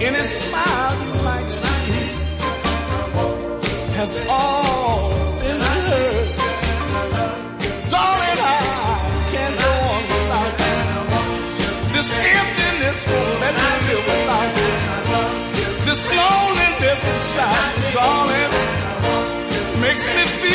In 0.00 0.14
his 0.14 0.30
smile 0.30 0.96
you 1.04 1.14
might 1.22 1.50
see 1.50 2.20
has 4.00 4.26
all 4.30 5.10
been 5.40 5.60
hers. 5.60 6.36
Darling, 7.92 8.40
I 8.40 8.60
can't 9.32 9.56
go 9.60 9.70
on 9.92 10.02
without 10.12 10.52
you. 10.64 10.80
This 11.92 12.08
emptiness 12.40 12.98
won't 13.12 13.40
let 13.44 13.54
me 13.60 13.68
live 13.88 14.04
without 14.08 14.52
you. 14.62 14.74
This 15.84 16.00
loneliness 16.16 17.02
inside, 17.14 17.74
darling, 17.92 18.52
makes 19.84 20.04
me 20.16 20.24
feel 20.40 20.49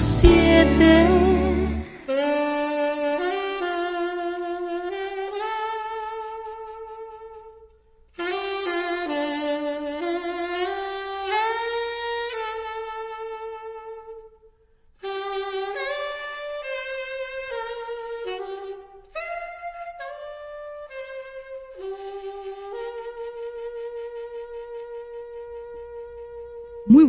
97.7 0.00 0.29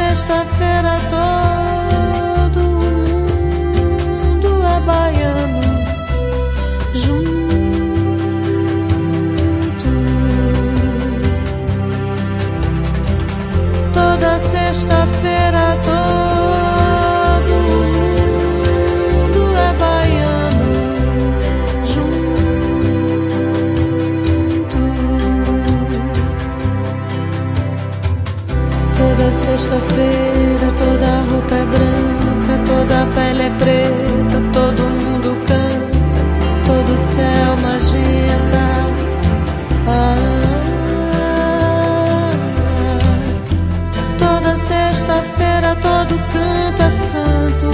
sexta-feira 0.00 0.98
todo 1.10 1.39
Sexta-feira, 29.32 30.72
toda 30.76 31.20
roupa 31.30 31.54
é 31.54 31.64
branca, 31.64 32.58
toda 32.66 33.06
pele 33.14 33.42
é 33.42 33.50
preta, 33.58 34.42
todo 34.52 34.82
mundo 34.82 35.36
canta, 35.46 36.20
todo 36.66 36.98
céu 36.98 37.56
magenta. 37.62 38.58
Ah, 39.86 40.16
toda 44.18 44.56
sexta-feira, 44.56 45.76
todo 45.76 46.18
canto 46.18 46.82
é 46.82 46.90
santo, 46.90 47.69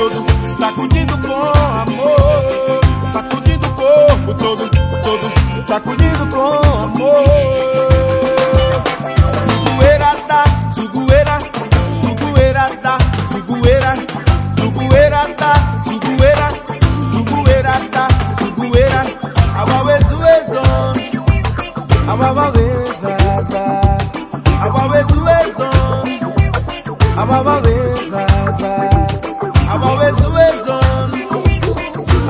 todo, 0.00 0.24
sacudindo 0.58 1.18
com 1.18 1.34
amor. 1.34 2.80
Sacudindo 3.12 3.66
o 3.66 3.74
corpo 3.74 4.34
todo, 4.34 4.70
todo, 5.02 5.66
sacudindo 5.66 6.26
com 6.34 6.59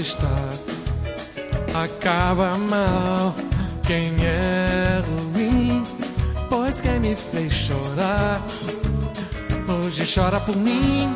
está. 0.00 0.50
Acaba 1.74 2.56
mal 2.56 3.34
quem 3.86 4.14
é 4.24 5.02
ruim, 5.06 5.82
pois 6.48 6.80
quem 6.80 6.98
me 7.00 7.14
fez 7.14 7.52
chorar, 7.52 8.40
hoje 9.68 10.10
chora 10.12 10.40
por 10.40 10.56
mim. 10.56 11.12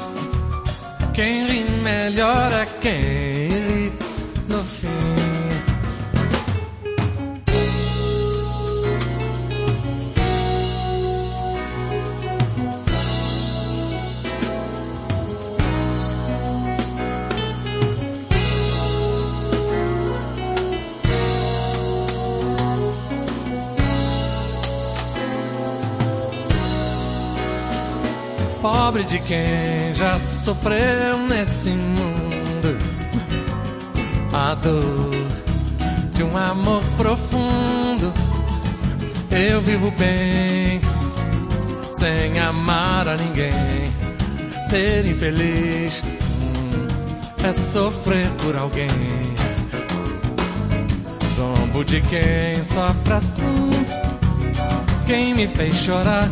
Fez 55.57 55.75
chorar 55.77 56.29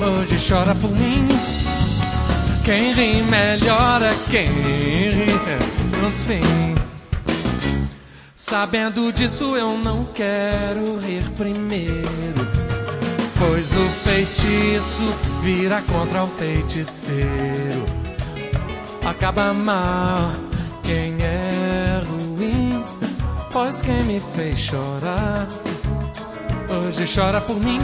hoje 0.00 0.36
chora 0.48 0.74
por 0.74 0.90
mim. 0.90 1.28
Quem 2.64 2.92
ri 2.92 3.22
melhor 3.22 4.02
é 4.02 4.14
quem 4.30 4.48
ri 4.48 5.26
no 6.00 6.10
fim. 6.26 6.74
Sabendo 8.34 9.12
disso, 9.12 9.56
eu 9.56 9.78
não 9.78 10.04
quero 10.06 10.98
rir 10.98 11.22
primeiro. 11.36 12.46
Pois 13.38 13.72
o 13.72 13.88
feitiço 14.04 15.14
vira 15.42 15.82
contra 15.82 16.24
o 16.24 16.28
feiticeiro. 16.28 17.86
Acaba 19.04 19.52
mal 19.52 20.32
quem 20.82 21.16
é 21.20 22.02
ruim. 22.06 22.84
Pois 23.52 23.82
quem 23.82 24.02
me 24.04 24.20
fez 24.34 24.58
chorar, 24.58 25.48
hoje 26.72 27.04
chora 27.06 27.40
por 27.40 27.56
mim. 27.56 27.80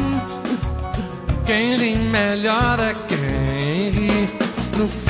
Quem 1.44 1.76
ri 1.76 1.96
melhor 1.96 2.78
é 2.80 2.94
quem 3.08 3.90
ri 3.90 4.28
no 4.76 4.88
fim. 4.88 5.07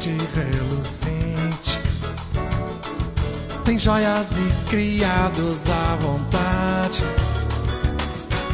Palacete 0.00 0.16
reluzente. 0.34 1.78
Tem 3.64 3.78
joias 3.78 4.32
e 4.32 4.68
criados 4.70 5.68
à 5.68 5.96
vontade. 5.96 7.04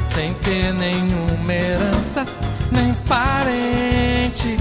Sem 0.04 0.34
ter 0.34 0.74
nenhuma 0.74 1.52
herança, 1.52 2.26
nem 2.72 2.92
parente. 3.06 4.58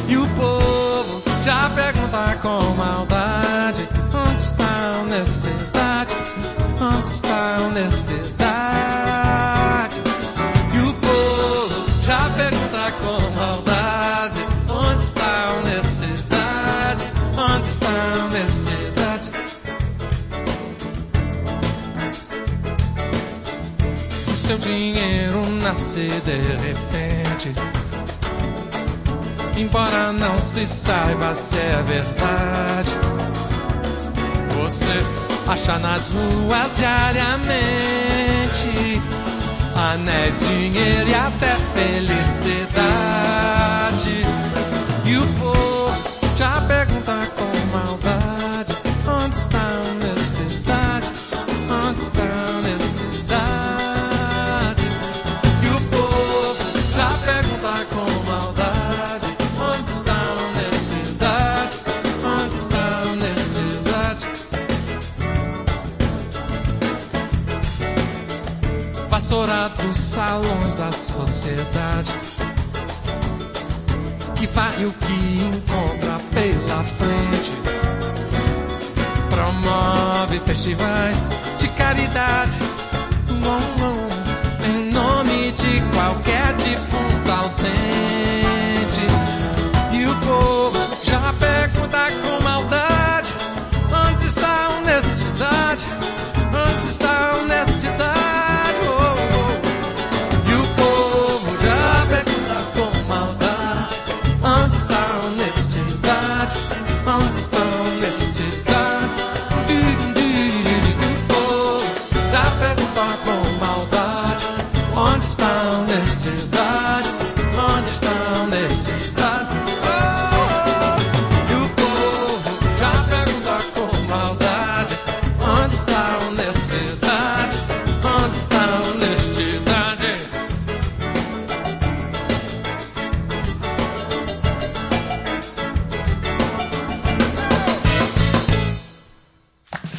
E 0.09 0.17
o 0.17 0.29
povo 0.35 1.23
já 1.45 1.71
pergunta 1.71 2.39
com 2.43 2.75
maldade: 2.75 3.89
Onde 4.13 4.43
está 4.43 4.65
a 4.65 5.01
honestidade? 5.01 6.15
Onde 6.81 7.09
está 7.09 7.57
a 7.57 7.61
honestidade? 7.63 8.84
Nasce 25.95 26.21
de 26.25 26.37
repente. 26.67 27.55
Embora 29.57 30.13
não 30.13 30.39
se 30.41 30.67
saiba 30.67 31.33
se 31.35 31.57
é 31.57 31.83
verdade, 31.87 32.91
você 34.57 35.05
acha 35.47 35.79
nas 35.79 36.09
ruas 36.09 36.77
diariamente 36.77 37.41
anéis, 39.77 40.41
dinheiro 40.41 41.09
e 41.09 41.15
até 41.15 41.55
felicidade. 41.75 43.54
Da 70.77 70.91
sociedade 70.93 72.13
que 74.35 74.47
vai 74.49 74.85
o 74.85 74.93
que 74.93 75.41
encontra 75.41 76.21
pela 76.33 76.85
frente. 76.85 77.53
Promove 79.31 80.41
festivais 80.41 81.29
de 81.59 81.69
caridade 81.69 82.57
um, 83.31 83.85
um, 83.85 84.69
em 84.69 84.91
nome 84.91 85.53
de 85.53 85.81
qualquer 85.95 86.53
defunto 86.55 87.31
ausente. 87.31 87.75
E 89.93 90.07
o 90.07 90.17
povo 90.17 90.79
já 91.05 91.33
pergunta 91.35 92.11
com 92.23 92.49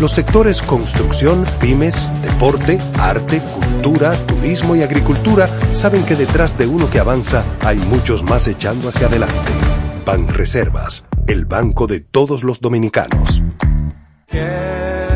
Los 0.00 0.12
sectores 0.12 0.60
construcción, 0.60 1.46
pymes, 1.58 2.10
deporte, 2.20 2.78
arte, 2.98 3.40
cultura, 3.40 4.12
turismo 4.26 4.76
y 4.76 4.82
agricultura 4.82 5.48
saben 5.72 6.04
que 6.04 6.14
detrás 6.14 6.58
de 6.58 6.66
uno 6.66 6.90
que 6.90 6.98
avanza 6.98 7.42
hay 7.64 7.78
muchos 7.78 8.22
más 8.22 8.46
echando 8.46 8.90
hacia 8.90 9.06
adelante. 9.06 9.52
Ban 10.04 10.28
Reservas, 10.28 11.06
el 11.26 11.46
banco 11.46 11.86
de 11.86 12.00
todos 12.00 12.44
los 12.44 12.60
dominicanos. 12.60 13.42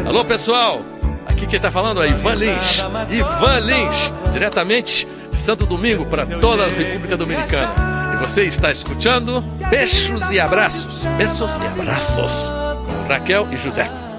Alô 0.07 0.25
pessoal, 0.25 0.83
aqui 1.27 1.47
quem 1.47 1.61
tá 1.61 1.71
falando 1.71 2.03
é 2.03 2.09
Ivan 2.09 2.37
Lins. 2.37 2.83
Ivan 3.11 3.61
Lins, 3.61 4.33
diretamente 4.33 5.07
de 5.31 5.37
Santo 5.37 5.67
Domingo 5.67 6.07
para 6.07 6.25
toda 6.25 6.65
a 6.65 6.69
República 6.69 7.19
Dominicana. 7.19 8.15
E 8.15 8.17
você 8.17 8.45
está 8.45 8.73
escutando 8.73 9.43
Beijos 9.69 10.31
e 10.31 10.41
Abraços. 10.41 11.05
Beijos 11.19 11.57
e 11.57 11.67
Abraços. 11.67 12.33
Com 12.87 13.09
Raquel 13.09 13.47
e 13.53 13.59
José. 13.59 14.10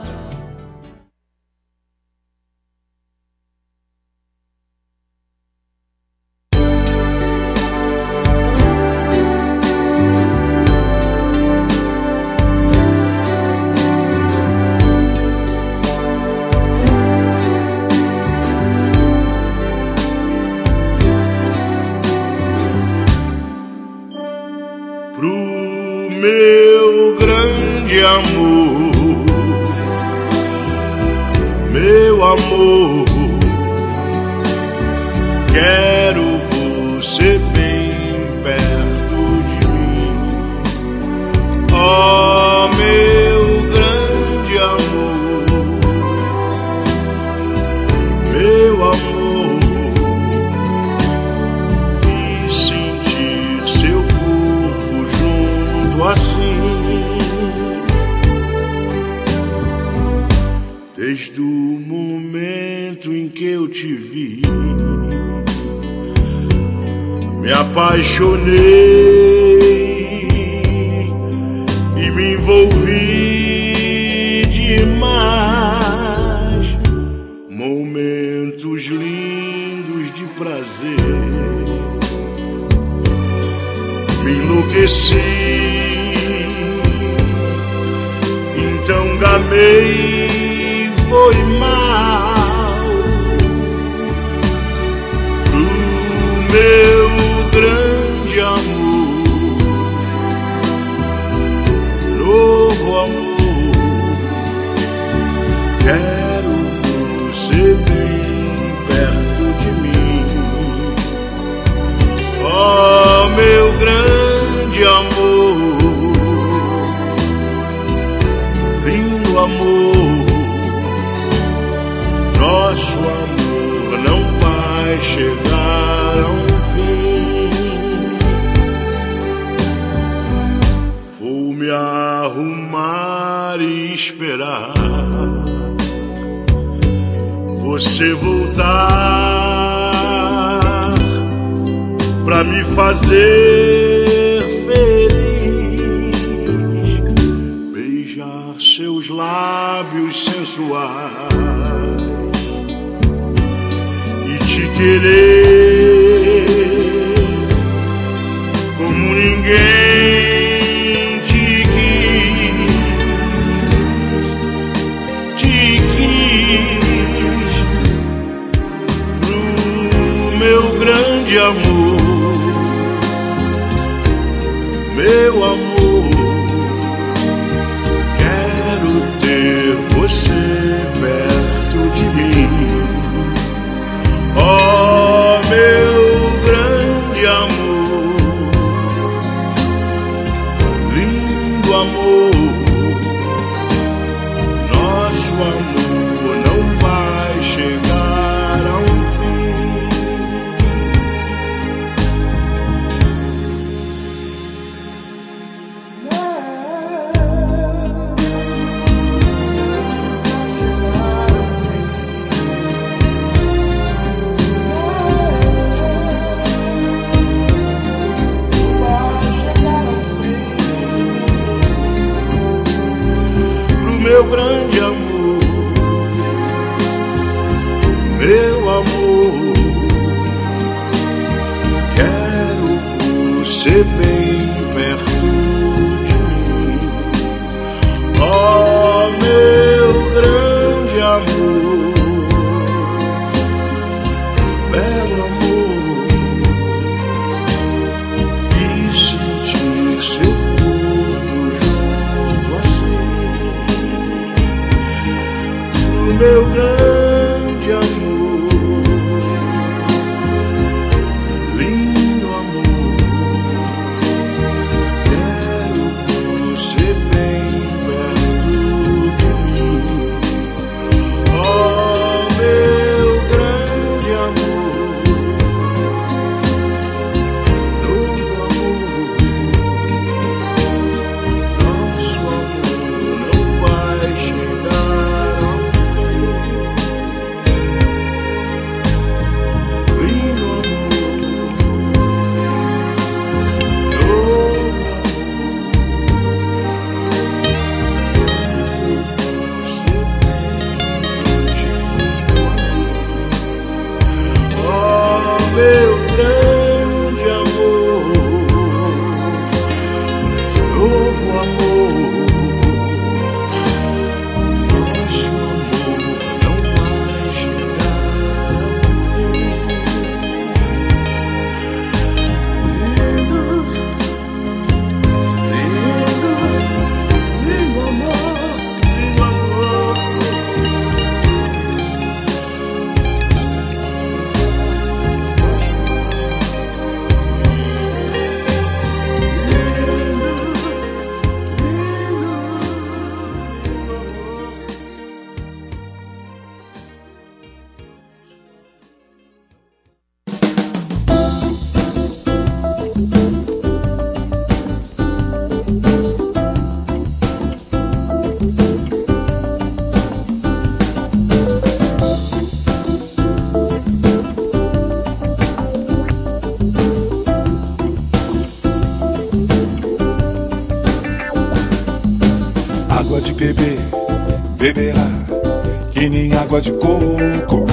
De 376.61 376.71
coco, 376.73 377.65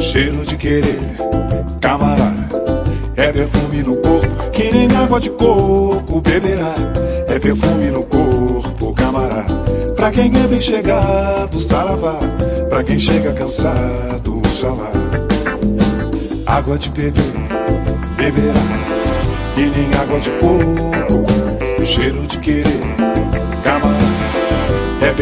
cheiro 0.00 0.44
de 0.46 0.56
querer, 0.56 1.00
camará, 1.80 2.32
é 3.16 3.32
perfume 3.32 3.82
no 3.82 3.96
corpo, 3.96 4.50
que 4.52 4.70
nem 4.70 4.88
água 4.96 5.20
de 5.20 5.30
coco, 5.30 6.20
beberá, 6.20 6.74
é 7.26 7.38
perfume 7.38 7.86
no 7.86 8.04
corpo, 8.04 8.92
camará, 8.94 9.44
pra 9.96 10.12
quem 10.12 10.26
é 10.26 10.46
bem 10.46 10.60
chegado, 10.60 11.60
saravá, 11.60 12.18
pra 12.68 12.84
quem 12.84 12.98
chega 12.98 13.32
cansado, 13.32 14.40
xalá, 14.48 14.92
água 16.46 16.78
de 16.78 16.90
beber, 16.90 17.24
beberá, 18.16 18.54
que 19.54 19.66
nem 19.68 19.92
água 19.94 20.20
de 20.20 20.30
coco, 20.32 21.84
cheiro 21.84 22.26
de 22.28 22.38
querer, 22.38 23.07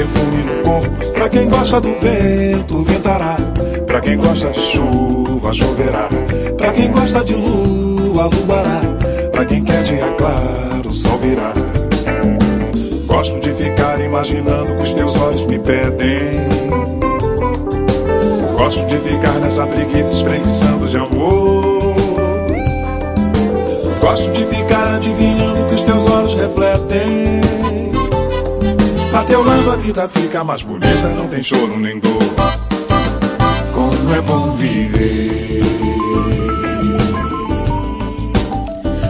perfume 0.07 0.45
no 0.45 0.63
corpo. 0.63 1.13
Pra 1.13 1.29
quem 1.29 1.49
gosta 1.49 1.81
do 1.81 1.93
vento, 2.01 2.83
ventará. 2.85 3.37
Pra 3.87 4.01
quem 4.01 4.17
gosta 4.17 4.51
de 4.51 4.61
chuva, 4.61 5.53
choverá. 5.53 6.09
Pra 6.57 6.73
quem 6.73 6.91
gosta 6.91 7.25
de 7.25 7.35
lua, 7.35 8.27
luará. 8.27 8.81
Pra 9.33 9.45
quem 9.45 9.65
quer 9.65 9.83
dia 9.83 10.11
claro, 10.13 10.93
sol 10.93 11.19
virá. 11.19 11.53
Gosto 13.07 13.41
de 13.41 13.53
ficar 13.53 14.01
imaginando 14.01 14.77
que 14.77 14.83
os 14.83 14.95
teus 14.95 15.17
olhos 15.17 15.47
me 15.47 15.59
pedem. 15.59 16.47
Gosto 18.57 18.85
de 18.87 18.97
ficar 18.97 19.35
nessa 19.41 19.67
preguiça 19.67 20.17
espreguiçando 20.17 20.89
de 20.89 20.97
amor. 20.97 21.95
Gosto 24.01 24.31
de 24.33 24.47
ficar 24.47 24.97
adivinhando 24.97 25.63
o 25.63 25.69
que 25.69 25.75
os 25.75 25.83
teus 25.83 26.07
olhos 26.07 26.35
refletem. 26.35 27.66
Lado 29.17 29.71
a 29.71 29.77
vida 29.77 30.07
fica 30.09 30.45
mais 30.45 30.63
bonita, 30.63 31.09
não 31.17 31.27
tem 31.27 31.43
choro 31.43 31.79
nem 31.79 31.99
dor. 31.99 32.23
Como 33.73 34.15
é 34.15 34.21
bom 34.21 34.51
viver 34.53 35.63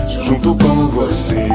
junto 0.09 0.55
com 0.55 0.87
você. 0.90 1.49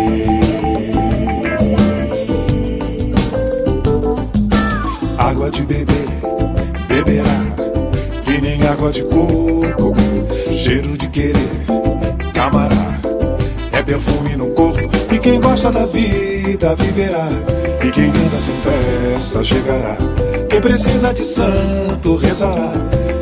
Água 5.17 5.49
de 5.49 5.61
beber, 5.61 6.09
beberá, 6.89 7.23
que 8.25 8.41
nem 8.41 8.67
água 8.67 8.91
de 8.91 9.01
coco, 9.03 9.93
cheiro 10.51 10.97
de 10.97 11.07
querer, 11.07 11.65
camará, 12.33 12.99
é 13.71 13.81
perfume 13.81 14.35
no 14.35 14.47
corpo. 14.47 14.91
E 15.09 15.17
quem 15.19 15.39
gosta 15.39 15.71
da 15.71 15.85
vida 15.85 16.75
viverá. 16.75 17.29
E 17.83 17.89
quem 17.89 18.09
anda 18.09 18.37
sem 18.37 18.55
pressa 18.57 19.43
chegará. 19.43 19.97
Quem 20.47 20.61
precisa 20.61 21.11
de 21.11 21.23
santo 21.25 22.15
rezará. 22.15 22.73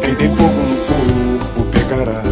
Quem 0.02 0.16
tem 0.16 0.36
fogo 0.36 0.50
no 0.50 0.76
corpo 0.76 1.72
pecará. 1.72 2.24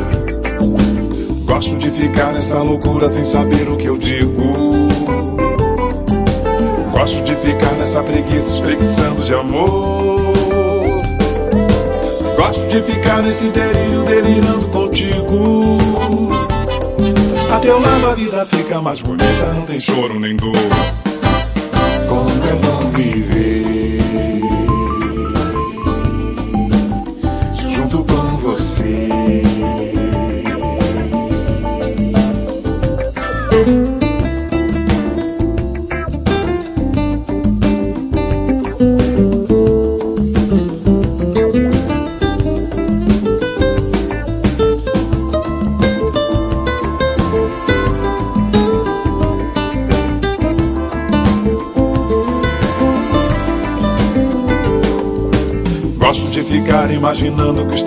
Gosto 1.46 1.78
de 1.78 1.90
ficar 1.90 2.34
nessa 2.34 2.62
loucura 2.62 3.08
sem 3.08 3.24
saber 3.24 3.70
o 3.70 3.78
que 3.78 3.86
eu 3.86 3.98
digo. 3.98 4.44
Gosto 6.92 7.24
de 7.24 7.36
ficar 7.38 7.72
nessa 7.74 8.04
preguiça 8.04 8.56
espreguiçando 8.56 9.24
de 9.24 9.34
amor. 9.34 10.20
Gosto 12.36 12.68
de 12.68 12.82
ficar 12.82 13.22
nesse 13.22 13.46
delírio 13.46 14.04
delirando 14.04 14.68
contigo. 14.68 15.62
A 17.50 17.60
teu 17.60 17.80
lado 17.80 18.08
a 18.08 18.14
vida 18.14 18.46
fica 18.46 18.82
mais 18.82 19.02
bonita, 19.02 19.54
não 19.56 19.62
tem 19.62 19.80
choro 19.80 20.20
nem 20.20 20.36
dor. 20.36 21.07
Como 22.98 23.04
é 23.04 23.12
bom 23.12 23.14
viver 23.14 23.47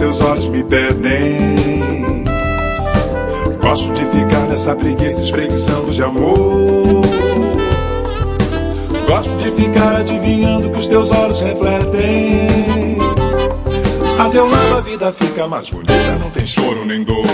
teus 0.00 0.20
olhos 0.22 0.46
me 0.46 0.64
pedem. 0.64 2.24
Gosto 3.60 3.92
de 3.92 4.02
ficar 4.06 4.48
nessa 4.48 4.74
preguiça 4.74 5.20
espreguiçando 5.20 5.90
de 5.92 6.02
amor. 6.02 7.02
Gosto 9.06 9.36
de 9.36 9.50
ficar 9.52 9.96
adivinhando 9.96 10.70
que 10.70 10.78
os 10.78 10.86
teus 10.86 11.12
olhos 11.12 11.40
refletem. 11.40 12.96
A 14.18 14.30
teu 14.30 14.48
lado 14.48 14.78
a 14.78 14.80
vida 14.80 15.12
fica 15.12 15.46
mais 15.46 15.68
bonita, 15.68 16.18
não 16.18 16.30
tem 16.30 16.46
choro 16.46 16.86
nem 16.86 17.04
dor. 17.04 17.29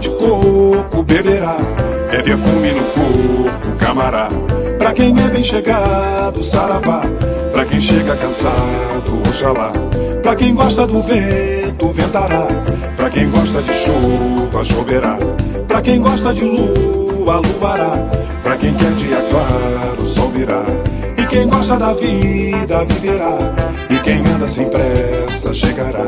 De 0.00 0.08
coco, 0.10 1.02
beberá, 1.02 1.56
é 2.10 2.22
perfume 2.22 2.72
no 2.72 2.84
corpo, 2.86 3.76
camará, 3.78 4.28
pra 4.78 4.92
quem 4.92 5.14
é 5.20 5.28
bem 5.28 5.42
chegado, 5.42 6.42
saravá, 6.42 7.02
pra 7.52 7.64
quem 7.64 7.80
chega 7.80 8.16
cansado, 8.16 9.22
oxalá, 9.28 9.72
pra 10.22 10.34
quem 10.34 10.54
gosta 10.54 10.86
do 10.86 11.00
vento, 11.02 11.92
ventará, 11.92 12.46
pra 12.96 13.10
quem 13.10 13.30
gosta 13.30 13.62
de 13.62 13.72
chuva, 13.74 14.64
choverá, 14.64 15.18
pra 15.68 15.80
quem 15.80 16.00
gosta 16.00 16.32
de 16.32 16.44
lua, 16.44 17.40
luará. 17.40 18.20
Pra 18.42 18.56
quem 18.56 18.74
quer 18.74 18.92
dia 18.94 19.22
claro, 19.30 20.04
sol 20.06 20.28
virá. 20.30 20.64
E 21.16 21.26
quem 21.26 21.46
gosta 21.46 21.76
da 21.76 21.92
vida, 21.92 22.84
viverá. 22.86 23.38
E 23.88 23.98
quem 24.00 24.18
anda 24.26 24.48
sem 24.48 24.68
pressa, 24.68 25.52
chegará. 25.54 26.06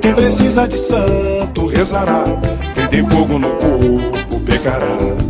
Quem 0.00 0.14
precisa 0.14 0.68
de 0.68 0.76
santo, 0.76 1.66
rezará. 1.66 2.24
Tem 2.90 3.08
fogo 3.08 3.38
no 3.38 3.50
corpo, 3.50 4.40
pecará. 4.40 5.29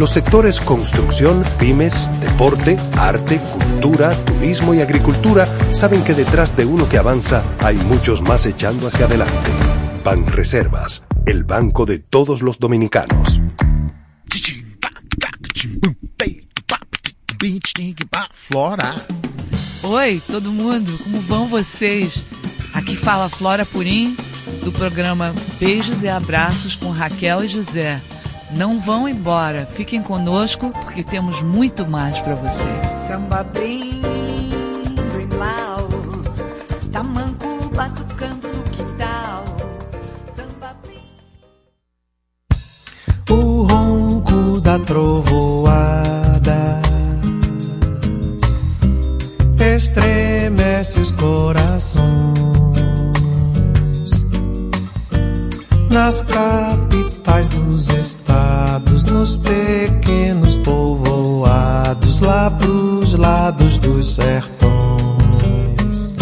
Los 0.00 0.12
sectores 0.12 0.62
construcción, 0.62 1.44
pymes, 1.58 2.08
deporte, 2.22 2.78
arte, 2.96 3.38
cultura, 3.52 4.16
turismo 4.24 4.72
y 4.72 4.80
agricultura 4.80 5.46
saben 5.72 6.02
que 6.02 6.14
detrás 6.14 6.56
de 6.56 6.64
uno 6.64 6.88
que 6.88 6.96
avanza 6.96 7.44
hay 7.58 7.76
muchos 7.76 8.22
más 8.22 8.46
echando 8.46 8.86
hacia 8.86 9.04
adelante. 9.04 9.50
Banreservas, 10.02 11.04
el 11.26 11.44
banco 11.44 11.84
de 11.84 11.98
todos 11.98 12.40
los 12.40 12.58
dominicanos. 12.58 13.42
Flora. 18.32 19.04
Oi, 19.82 20.22
todo 20.26 20.50
mundo, 20.50 20.98
como 21.04 21.20
vão 21.20 21.46
vocês? 21.46 22.24
Aqui 22.72 22.96
fala 22.96 23.28
Flora 23.28 23.66
Purim, 23.66 24.16
do 24.64 24.72
programa 24.72 25.34
Beijos 25.58 26.02
e 26.02 26.08
Abraços 26.08 26.74
com 26.74 26.88
Raquel 26.90 27.44
e 27.44 27.48
José. 27.48 28.00
Não 28.56 28.80
vão 28.80 29.08
embora, 29.08 29.64
fiquem 29.64 30.02
conosco 30.02 30.70
porque 30.70 31.04
temos 31.04 31.40
muito 31.40 31.86
mais 31.86 32.20
para 32.20 32.34
vocês. 32.34 32.86
Samba 33.06 33.44
bem, 33.44 34.00
bem 34.00 35.38
lau, 35.38 35.88
tamanco 36.90 37.70
batucando 37.74 38.48
no 38.48 38.62
quintal. 38.64 39.44
Samba 40.34 40.76
bem. 40.86 41.00
o 43.30 43.62
ronco 43.62 44.60
da 44.60 44.78
trovoada 44.80 46.80
estremece 49.76 50.98
os 50.98 51.12
corações 51.12 52.00
nas 55.88 56.20
capitais 56.22 57.09
dos 57.48 57.88
estados, 57.90 59.04
nos 59.04 59.36
pequenos 59.36 60.56
povoados, 60.58 62.20
lá 62.20 62.50
pros 62.50 63.14
lados 63.14 63.78
dos 63.78 64.14
sertões. 64.14 66.16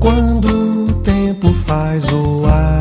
Quando 0.00 0.86
o 0.86 0.92
tempo 1.02 1.52
faz 1.66 2.04
zoada, 2.04 2.80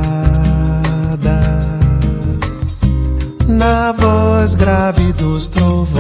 na 3.48 3.92
voz 3.92 4.56
grave 4.56 5.14
dos 5.14 5.48
trovões. 5.48 5.94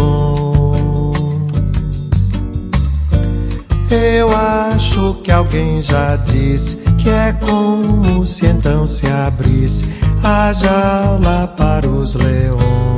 Eu 3.89 4.36
acho 4.36 5.15
que 5.23 5.32
alguém 5.32 5.82
já 5.82 6.15
disse 6.15 6.83
que 7.03 7.09
é 7.09 7.33
como 7.33 8.25
se 8.25 8.45
então 8.45 8.87
se 8.87 9.05
abrisse 9.07 9.85
a 10.23 10.53
jaula 10.53 11.47
para 11.49 11.87
os 11.87 12.15
leões. 12.15 12.92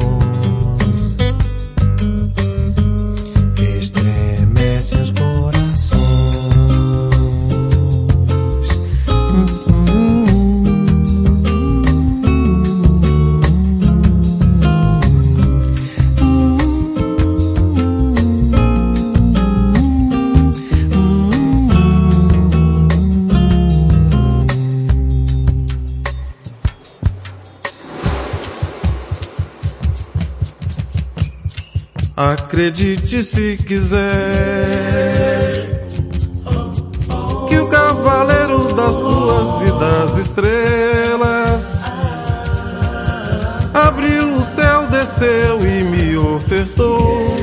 Acredite 32.46 33.24
se 33.24 33.58
quiser 33.58 34.22
que 37.50 37.58
o 37.58 37.68
cavaleiro 37.68 38.72
das 38.76 38.94
luas 38.94 39.68
e 39.68 39.72
das 39.80 40.18
estrelas 40.20 41.64
abriu 43.74 44.36
o 44.36 44.44
céu, 44.44 44.86
desceu 44.86 45.68
e 45.68 45.84
me 45.84 46.16
ofertou 46.18 47.36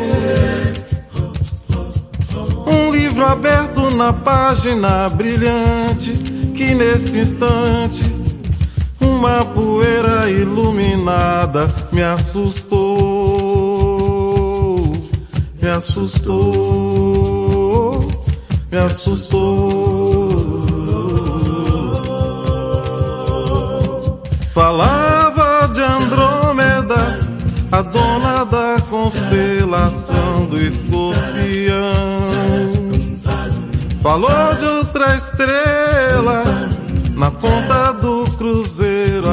um 2.68 2.92
livro 2.92 3.24
aberto 3.26 3.90
na 3.90 4.12
página 4.12 5.08
brilhante 5.08 6.12
que 6.54 6.76
nesse 6.76 7.18
instante 7.18 8.22
uma 9.00 9.44
poeira 9.44 10.30
iluminada 10.30 11.68
me 11.90 12.02
assustou, 12.04 12.81
me 15.62 15.68
assustou, 15.68 16.40
me 18.70 18.78
assustou. 18.78 20.32
Falava 24.52 25.68
de 25.72 25.80
Andrômeda, 25.80 27.20
a 27.70 27.82
dona 27.82 28.44
da 28.44 28.80
constelação 28.90 30.46
do 30.46 30.60
escorpião. 30.60 31.82
Falou 34.02 34.54
de 34.58 34.66
outra 34.66 35.14
estrela 35.14 36.42
na 37.14 37.30
ponta 37.30 37.92
do 37.92 38.24
cruzeiro 38.36 39.30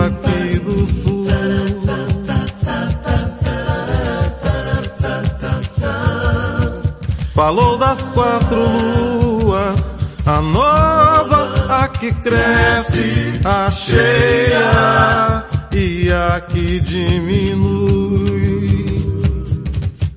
Falou 7.40 7.78
das 7.78 8.02
quatro 8.02 8.60
luas, 8.60 9.96
a 10.26 10.42
nova, 10.42 11.68
a 11.70 11.88
que 11.88 12.12
cresce, 12.16 13.40
a 13.46 13.72
cheia 13.72 15.46
e 15.72 16.12
a 16.12 16.42
que 16.42 16.82
diminui. 16.82 18.18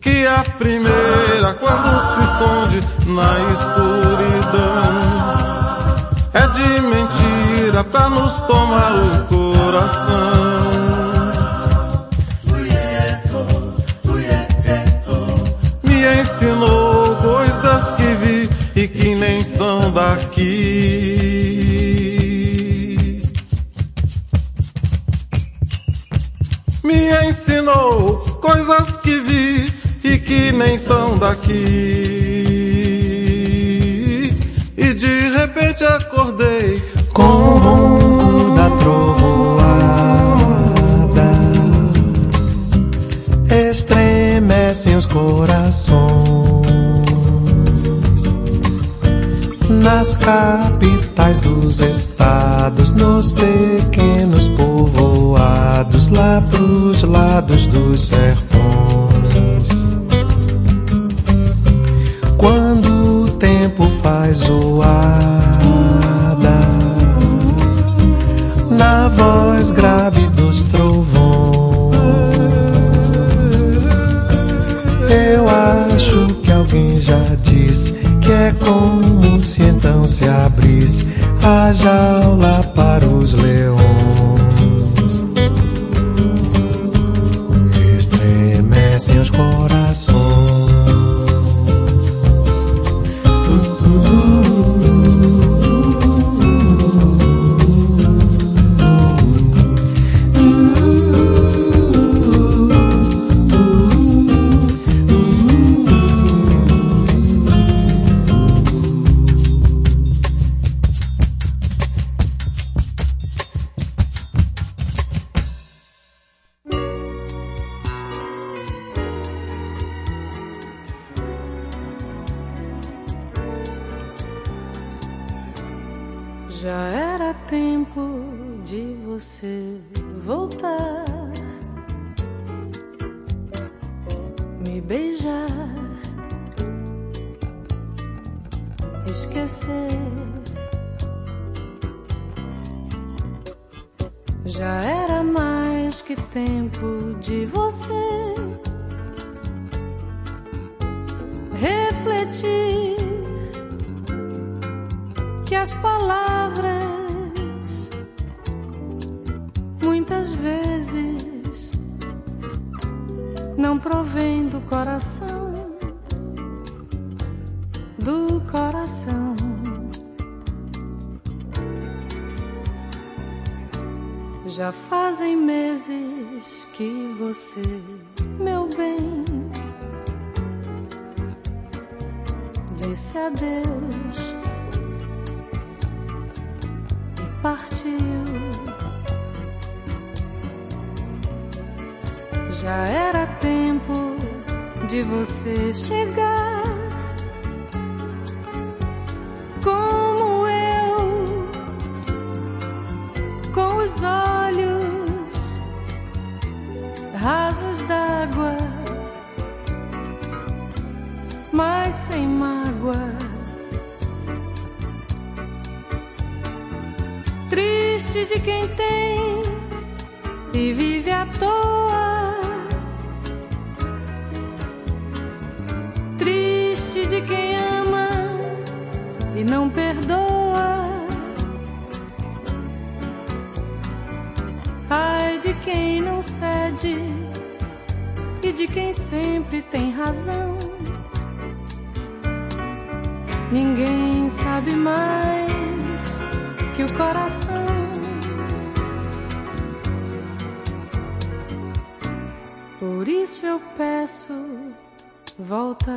Que 0.01 0.27
a 0.27 0.43
primeira, 0.59 1.55
quando 1.61 2.01
se 2.01 2.25
esconde 2.25 2.81
na 3.07 3.39
escuridão, 3.53 4.97
é 6.35 6.49
de 6.49 6.81
mentira 6.81 7.85
pra 7.85 8.09
nos 8.09 8.33
tomar 8.49 8.95
o 8.97 9.27
coração. 9.27 10.92
Daqui. 19.93 21.53
Me 26.83 27.29
ensinou 27.29 28.19
coisas 28.41 28.97
que 28.99 29.19
vi 29.21 29.73
e 30.05 30.19
que 30.19 30.53
nem 30.53 30.77
são 30.79 31.17
daqui. 31.19 31.53
E 34.77 34.95
de 34.95 35.29
repente 35.37 35.85
acordei 35.85 36.83
com 37.13 37.23
o 37.23 37.59
ronco 37.59 38.55
da 38.57 38.71
trovoada. 38.83 39.63
Estremecem 43.71 44.97
os 44.97 45.07
corações 45.07 46.42
nas 49.83 50.17
capitais 50.17 51.41
dos 51.41 51.81
estados, 51.81 52.93
nos 52.93 53.33
pequenos 53.33 54.49
povoados, 54.51 56.09
lá 56.09 56.41
pros 56.51 57.03
lados 57.03 57.67
dos 57.67 58.01
sertões. 58.01 59.89
Quando 62.37 63.25
o 63.25 63.29
tempo 63.33 63.85
faz 64.03 64.39
zoada, 64.39 65.03
na 68.71 69.09
voz 69.09 69.73
grave 69.73 70.29
dos 70.29 70.63
trovões, 70.65 71.97
eu 75.11 75.49
acho 75.49 76.35
que 76.43 76.53
alguém 76.53 77.01
já 77.01 77.19
disse 77.43 77.93
que 78.21 78.31
é 78.31 78.51
então 78.51 79.02
se 80.07 80.29
abrisse 80.29 81.07
a 81.43 81.73
jaula 81.73 82.63
para 82.75 83.07
os 83.07 83.35
leões. 83.35 83.72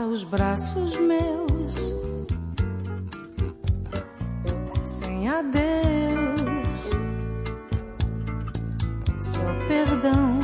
Aos 0.05 0.23
braços 0.23 0.95
meus, 0.97 1.95
sem 4.83 5.27
adeus, 5.27 6.91
só 9.19 9.39
perdão. 9.67 10.39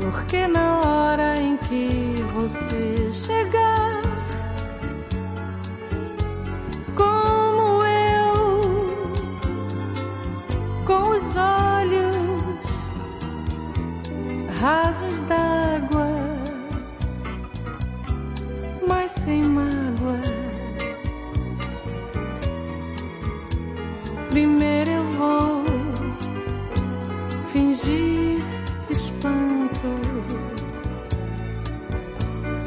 Porque 0.00 0.46
na 0.46 0.80
hora 0.80 1.40
em 1.40 1.56
que 1.56 2.14
você 2.32 3.12
chegar, 3.12 4.02
como 6.94 7.82
eu, 7.82 8.52
com 10.86 11.10
os 11.10 11.36
olhos 11.36 11.74
rasos 14.60 15.13
d'água, 15.28 16.08
mas 18.86 19.10
sem 19.10 19.42
mágoa. 19.44 20.20
Primeiro 24.30 24.90
eu 24.90 25.04
vou 25.18 25.64
fingir 27.52 28.42
espanto, 28.90 29.88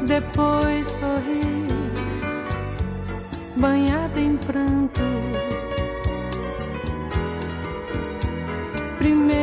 depois 0.06 0.86
sorrir, 0.86 1.68
banhada 3.56 4.18
em 4.18 4.36
pranto. 4.38 5.02
Primeiro 8.98 9.37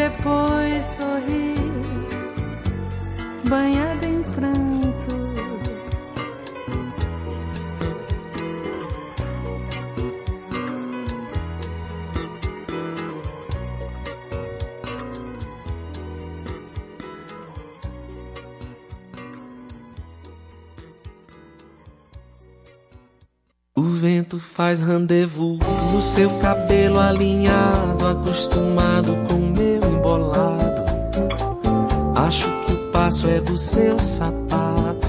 depois 0.00 0.82
sorrir, 0.86 1.56
banhada 3.46 4.06
em 4.06 4.22
pranto. 4.22 5.20
O 23.76 23.82
vento 23.82 24.40
faz 24.40 24.80
rendezvous 24.80 25.58
no 25.92 26.00
seu 26.00 26.30
cabelo 26.38 26.98
alinhado, 26.98 28.06
acostumado 28.06 29.14
com 29.28 29.34
meu. 29.34 29.69
Acho 32.30 32.48
que 32.64 32.72
o 32.74 32.76
passo 32.92 33.26
é 33.26 33.40
do 33.40 33.58
seu 33.58 33.98
sapato. 33.98 35.08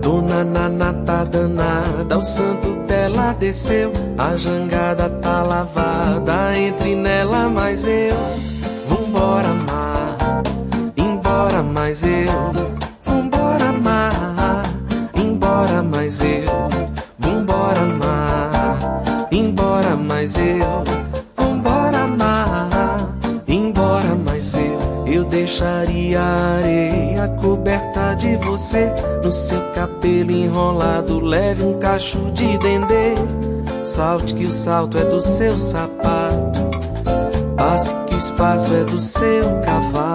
Dona 0.00 0.42
Nana 0.42 0.94
tá 1.04 1.24
danada, 1.24 2.16
o 2.16 2.22
santo 2.22 2.70
dela 2.86 3.34
desceu. 3.34 3.92
A 4.16 4.34
jangada 4.34 5.10
tá 5.10 5.42
lavada, 5.42 6.58
entre 6.58 6.94
nela 6.94 7.50
mais 7.50 7.84
eu. 7.84 8.16
Vambora, 8.88 9.52
mar, 9.68 10.42
embora 10.96 11.62
mais 11.62 12.02
eu. 12.02 12.69
No 29.30 29.34
seu 29.34 29.60
cabelo 29.76 30.32
enrolado, 30.32 31.20
leve 31.20 31.62
um 31.62 31.78
cacho 31.78 32.18
de 32.32 32.58
dendê. 32.58 33.14
Salte 33.84 34.34
que 34.34 34.44
o 34.44 34.50
salto 34.50 34.98
é 34.98 35.04
do 35.04 35.20
seu 35.20 35.56
sapato. 35.56 36.58
Passe 37.56 37.94
que 38.08 38.16
o 38.16 38.18
espaço 38.18 38.74
é 38.74 38.82
do 38.82 38.98
seu 38.98 39.44
cavalo. 39.64 40.09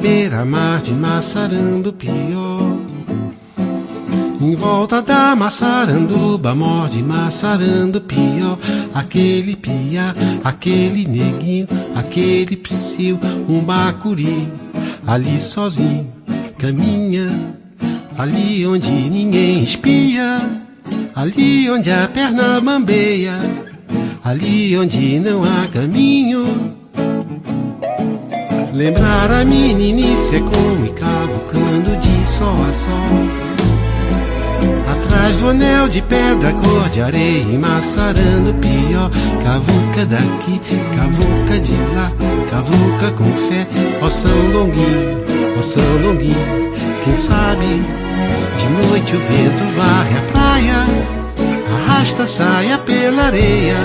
Beira-mar 0.00 0.80
de 0.80 0.92
Massarandupió. 0.92 2.78
Em 4.40 4.54
volta 4.54 5.02
da 5.02 5.36
Massaranduba, 5.36 6.54
morde 6.54 7.02
Massarandupió. 7.02 8.58
Aquele 8.94 9.54
piá, 9.54 10.14
aquele 10.42 11.06
neguinho, 11.06 11.68
aquele 11.94 12.56
psiu, 12.56 13.18
um 13.48 13.62
bacuri. 13.62 14.48
Ali 15.06 15.40
sozinho, 15.40 16.10
caminha. 16.58 17.54
Ali 18.16 18.66
onde 18.66 18.90
ninguém 18.90 19.62
espia. 19.62 20.48
Ali 21.14 21.70
onde 21.70 21.90
a 21.90 22.08
perna 22.08 22.60
bambeia. 22.60 23.34
Ali 24.24 24.76
onde 24.78 25.18
não 25.20 25.44
há 25.44 25.66
caminho. 25.68 26.69
Lembrar 28.80 29.30
a 29.30 29.44
meninice 29.44 30.36
é 30.36 30.40
como 30.40 30.86
ir 30.86 30.92
cavucando 30.92 31.98
de 31.98 32.26
sol 32.26 32.56
a 32.66 32.72
sol. 32.72 33.28
Atrás 34.90 35.36
do 35.36 35.48
anel 35.50 35.86
de 35.86 36.00
pedra, 36.00 36.50
cor 36.54 36.88
de 36.88 37.02
areia, 37.02 37.42
emassarando 37.42 38.54
pior. 38.54 39.10
Cavuca 39.44 40.06
daqui, 40.06 40.58
cavuca 40.96 41.60
de 41.60 41.72
lá, 41.94 42.10
cavuca 42.50 43.10
com 43.18 43.30
fé. 43.50 43.68
Ó 44.00 44.08
São 44.08 44.48
Longuinho, 44.50 45.24
ó 45.58 45.62
São 45.62 45.98
Longuinho, 46.02 46.72
quem 47.04 47.14
sabe 47.14 47.66
de 47.66 48.88
noite 48.88 49.14
o 49.14 49.20
vento 49.20 49.62
varre 49.76 50.16
a 50.16 50.22
praia, 50.32 50.86
arrasta 51.84 52.22
a 52.22 52.26
saia 52.26 52.78
pela 52.78 53.24
areia 53.24 53.76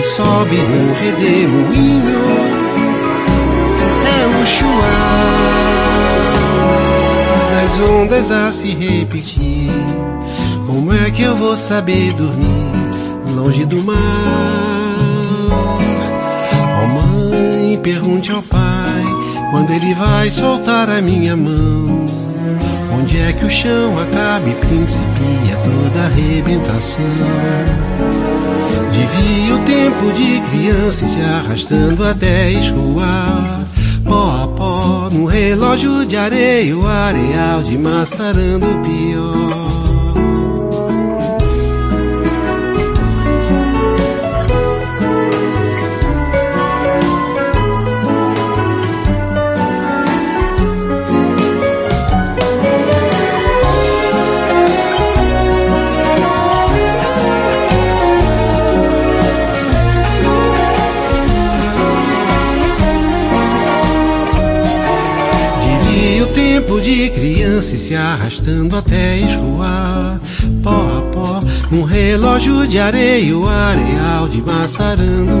e 0.00 0.02
sobe 0.02 0.56
num 0.56 0.94
redemoinho 0.94 2.59
chuar 4.50 5.50
das 7.54 7.80
ondas 7.80 8.30
a 8.30 8.50
se 8.50 8.74
repetir. 8.74 9.70
Como 10.66 10.92
é 10.92 11.10
que 11.10 11.22
eu 11.22 11.36
vou 11.36 11.56
saber 11.56 12.12
dormir 12.14 12.70
longe 13.34 13.64
do 13.64 13.82
mar? 13.82 13.96
Oh, 16.82 16.86
mãe, 16.86 17.78
pergunte 17.82 18.30
ao 18.32 18.42
pai 18.42 19.04
quando 19.50 19.70
ele 19.72 19.94
vai 19.94 20.30
soltar 20.30 20.88
a 20.88 21.00
minha 21.00 21.36
mão. 21.36 22.06
Onde 22.98 23.18
é 23.18 23.32
que 23.32 23.44
o 23.44 23.50
chão 23.50 23.98
acaba 23.98 24.48
e 24.48 24.54
principia 24.54 25.56
toda 25.64 26.00
a 26.00 26.06
arrebentação? 26.06 27.04
Devia 28.92 29.54
o 29.54 29.58
tempo 29.60 30.12
de 30.12 30.40
criança 30.50 31.06
se 31.06 31.20
arrastando 31.20 32.04
até 32.04 32.52
escoar 32.52 33.59
pó 34.10 34.30
a 34.42 34.46
pó, 34.56 35.08
no 35.12 35.26
relógio 35.26 36.04
de 36.04 36.16
areia, 36.16 36.76
o 36.76 36.86
areal 36.86 37.62
de 37.62 37.78
Massarando 37.78 38.66
pior. 38.82 39.59
De 66.90 67.10
criança 67.10 67.76
e 67.76 67.78
se 67.78 67.94
arrastando 67.94 68.76
até 68.76 69.18
escoar. 69.18 70.20
Pó 70.62 70.70
a 70.70 71.00
pó, 71.12 71.40
um 71.70 71.84
relógio 71.84 72.66
de 72.66 72.78
areia, 72.78 73.36
o 73.36 73.48
areal 73.48 74.28
de 74.28 74.42
Massarando 74.42 75.40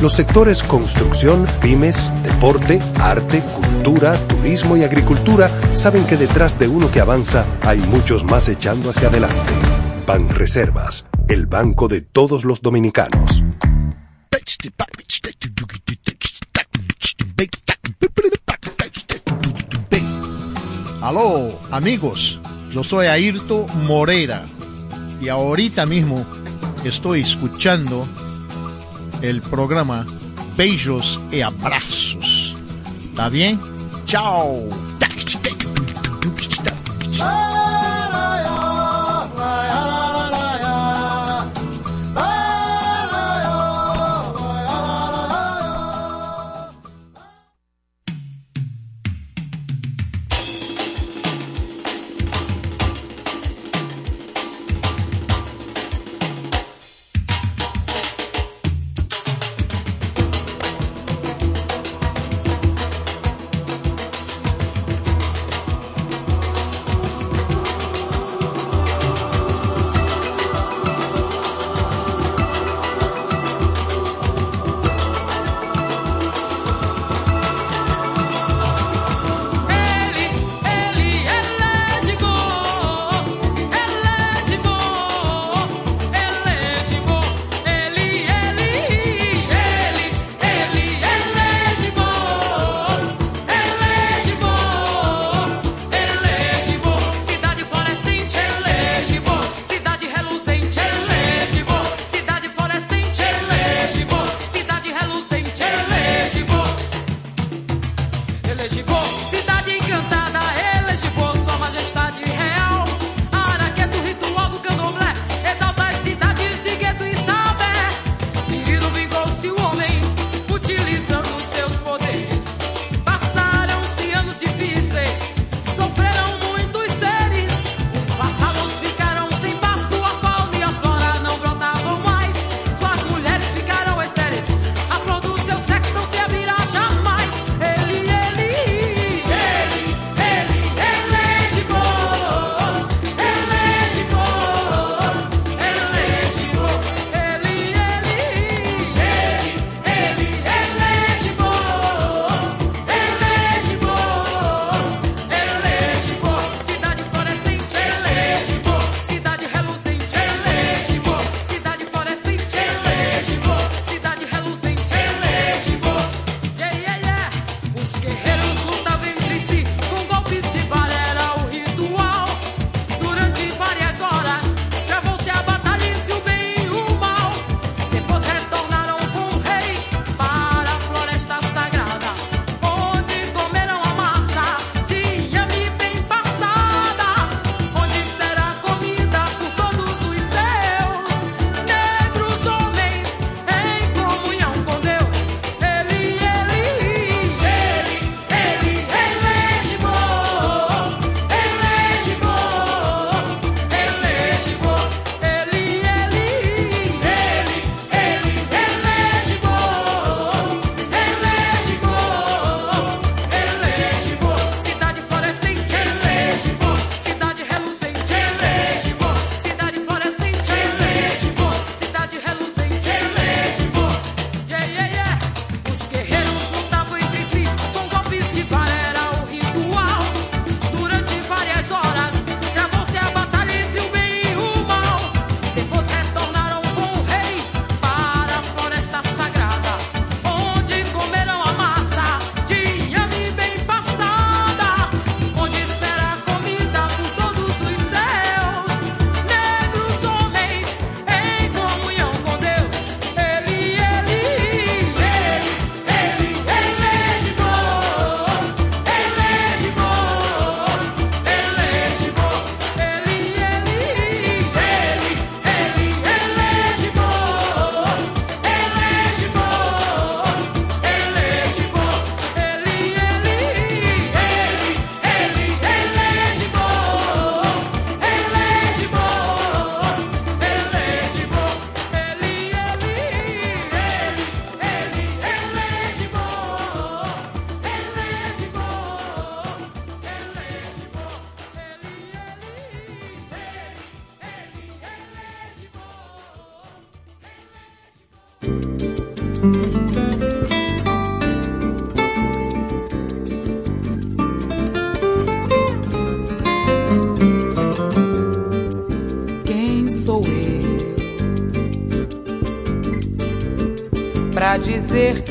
Los 0.00 0.12
sectores 0.12 0.62
construcción, 0.62 1.46
pymes, 1.60 2.10
deporte, 2.22 2.80
arte, 3.00 3.40
cultura, 3.40 4.18
turismo 4.28 4.76
y 4.76 4.84
agricultura 4.84 5.50
saben 5.74 6.06
que 6.06 6.16
detrás 6.16 6.58
de 6.58 6.68
uno 6.68 6.90
que 6.90 7.00
avanza 7.00 7.46
hay 7.62 7.78
muchos 7.78 8.24
más 8.24 8.48
echando 8.48 8.90
hacia 8.90 9.08
adelante. 9.08 9.52
Ban 10.06 10.28
Reservas, 10.28 11.06
el 11.28 11.46
banco 11.46 11.88
de 11.88 12.02
todos 12.02 12.44
los 12.44 12.60
dominicanos. 12.60 13.42
Aló, 21.00 21.50
amigos, 21.70 22.40
yo 22.72 22.82
soy 22.82 23.06
Ayrto 23.06 23.66
Moreira 23.86 24.42
y 25.20 25.28
ahorita 25.28 25.86
mismo 25.86 26.24
estoy 26.84 27.20
escuchando 27.20 28.06
el 29.22 29.40
programa 29.42 30.06
Beijos 30.56 31.20
y 31.30 31.40
Abrazos. 31.40 32.54
¿Está 33.04 33.28
bien? 33.28 33.58
Chao. 34.06 34.68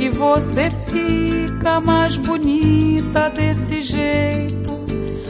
Que 0.03 0.09
você 0.09 0.69
fica 0.91 1.79
mais 1.79 2.17
bonita 2.17 3.29
desse 3.29 3.81
jeito 3.81 4.73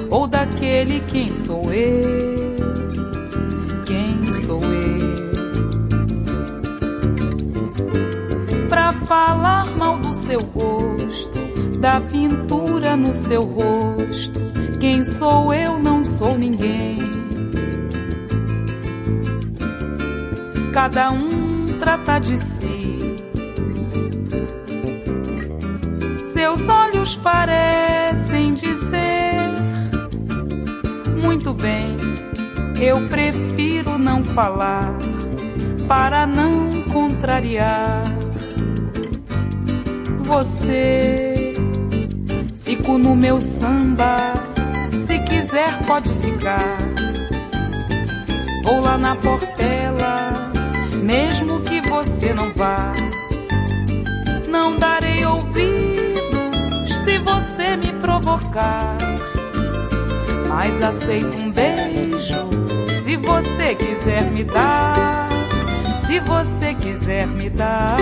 ou 0.09 0.25
daquele 0.25 0.99
quem 1.01 1.31
sou 1.31 1.71
eu? 1.71 2.55
Quem 3.85 4.31
sou 4.41 4.63
eu? 4.63 5.13
Pra 8.67 8.93
falar 8.93 9.67
mal 9.77 9.99
do 9.99 10.11
seu 10.11 10.39
rosto, 10.39 11.39
da 11.79 12.01
pintura 12.01 12.97
no 12.97 13.13
seu 13.13 13.43
rosto, 13.43 14.39
quem 14.79 15.03
sou 15.03 15.53
eu? 15.53 15.77
Não 15.77 16.03
sou 16.03 16.35
ninguém. 16.35 16.97
Cada 20.73 21.11
um 21.11 21.77
trata 21.77 22.17
de 22.17 22.37
si. 22.37 22.82
Olhos 27.03 27.15
parecem 27.17 28.53
dizer 28.53 29.35
muito 31.21 31.53
bem. 31.53 31.97
Eu 32.79 33.07
prefiro 33.09 33.97
não 33.97 34.23
falar 34.23 34.97
para 35.87 36.25
não 36.25 36.69
contrariar 36.93 38.03
você. 40.19 41.53
Fico 42.63 42.97
no 42.97 43.15
meu 43.15 43.41
samba, 43.41 44.33
se 45.05 45.19
quiser 45.19 45.85
pode 45.85 46.13
ficar. 46.15 46.77
Vou 48.63 48.79
lá 48.79 48.97
na 48.97 49.15
portela, 49.17 50.51
mesmo 51.03 51.59
que 51.61 51.81
você 51.81 52.33
não 52.33 52.49
vá. 52.51 52.93
Não 54.47 54.77
darei 54.77 55.25
você 55.25 55.72
me 57.83 57.93
provocar. 57.99 58.97
Mas 60.47 60.81
aceito 60.81 61.37
um 61.37 61.51
beijo 61.51 62.49
se 63.03 63.17
você 63.17 63.75
quiser 63.75 64.31
me 64.31 64.43
dar. 64.43 65.29
Se 66.07 66.19
você 66.19 66.73
quiser 66.75 67.27
me 67.27 67.49
dar. 67.49 67.97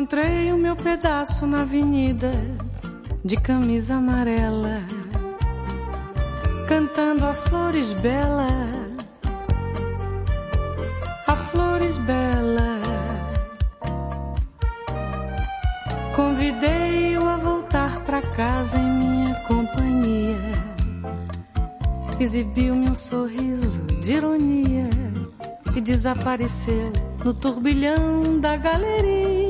Encontrei 0.00 0.50
o 0.50 0.56
meu 0.56 0.74
pedaço 0.74 1.46
na 1.46 1.60
avenida 1.60 2.32
de 3.22 3.36
camisa 3.36 3.96
amarela, 3.96 4.80
cantando 6.66 7.26
a 7.26 7.34
flores 7.34 7.92
bela, 7.92 8.46
a 11.26 11.36
flores 11.36 11.98
bela. 11.98 12.80
Convidei-o 16.16 17.28
a 17.28 17.36
voltar 17.36 18.00
pra 18.04 18.22
casa 18.22 18.78
em 18.78 18.90
minha 18.90 19.34
companhia. 19.42 20.38
Exibiu-me 22.18 22.88
um 22.88 22.94
sorriso 22.94 23.84
de 24.00 24.14
ironia 24.14 24.88
e 25.76 25.80
desapareceu 25.82 26.90
no 27.22 27.34
turbilhão 27.34 28.40
da 28.40 28.56
galeria. 28.56 29.49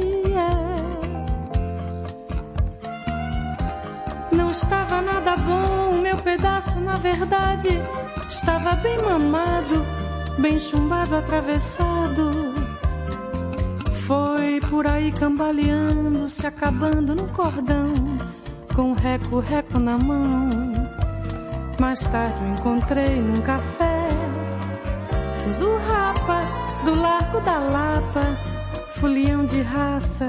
Não 4.32 4.50
estava 4.50 5.00
nada 5.00 5.36
bom, 5.36 6.00
meu 6.00 6.16
pedaço, 6.16 6.78
na 6.80 6.94
verdade, 6.96 7.68
estava 8.28 8.74
bem 8.76 8.98
mamado, 9.02 9.84
bem 10.38 10.58
chumbado, 10.58 11.16
atravessado. 11.16 12.30
Foi 14.06 14.60
por 14.68 14.86
aí 14.86 15.12
cambaleando, 15.12 16.28
se 16.28 16.46
acabando 16.46 17.14
no 17.14 17.28
cordão, 17.28 17.92
com 18.74 18.92
reco-reco 18.92 19.78
na 19.78 19.96
mão. 19.98 20.50
Mais 21.80 22.00
tarde 22.00 22.42
o 22.42 22.48
encontrei 22.48 23.20
num 23.20 23.40
café, 23.40 24.08
Zurrapa, 25.46 26.42
do 26.84 26.94
Largo 26.94 27.40
da 27.40 27.58
Lapa, 27.58 28.49
fulião 29.00 29.46
de 29.46 29.62
raça, 29.62 30.28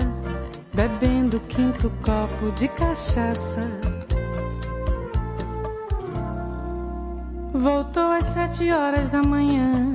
bebendo 0.74 1.42
quinto 1.42 1.92
copo 2.06 2.52
de 2.54 2.70
cachaça. 2.70 3.70
Voltou 7.52 8.12
às 8.14 8.24
sete 8.24 8.72
horas 8.72 9.12
da 9.12 9.22
manhã, 9.22 9.94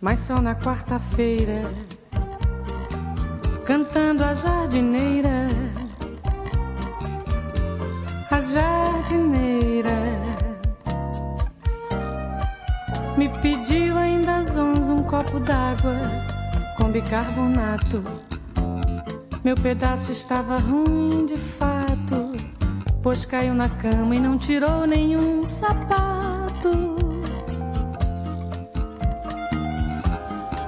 mas 0.00 0.18
só 0.18 0.42
na 0.42 0.56
quarta-feira, 0.56 1.70
cantando 3.64 4.24
a 4.24 4.34
jardineira, 4.34 5.46
a 8.28 8.40
jardineira. 8.40 9.98
Me 13.16 13.28
pediu 13.40 13.96
ainda 13.96 14.38
às 14.38 14.56
onze 14.56 14.90
um 14.90 15.02
copo 15.04 15.38
d'água 15.38 16.37
com 16.88 16.92
bicarbonato. 16.92 18.02
Meu 19.44 19.54
pedaço 19.54 20.10
estava 20.10 20.58
ruim 20.58 21.26
de 21.26 21.36
fato, 21.36 22.32
pois 23.02 23.24
caiu 23.24 23.54
na 23.54 23.68
cama 23.68 24.16
e 24.16 24.20
não 24.20 24.38
tirou 24.38 24.86
nenhum 24.86 25.44
sapato. 25.44 26.96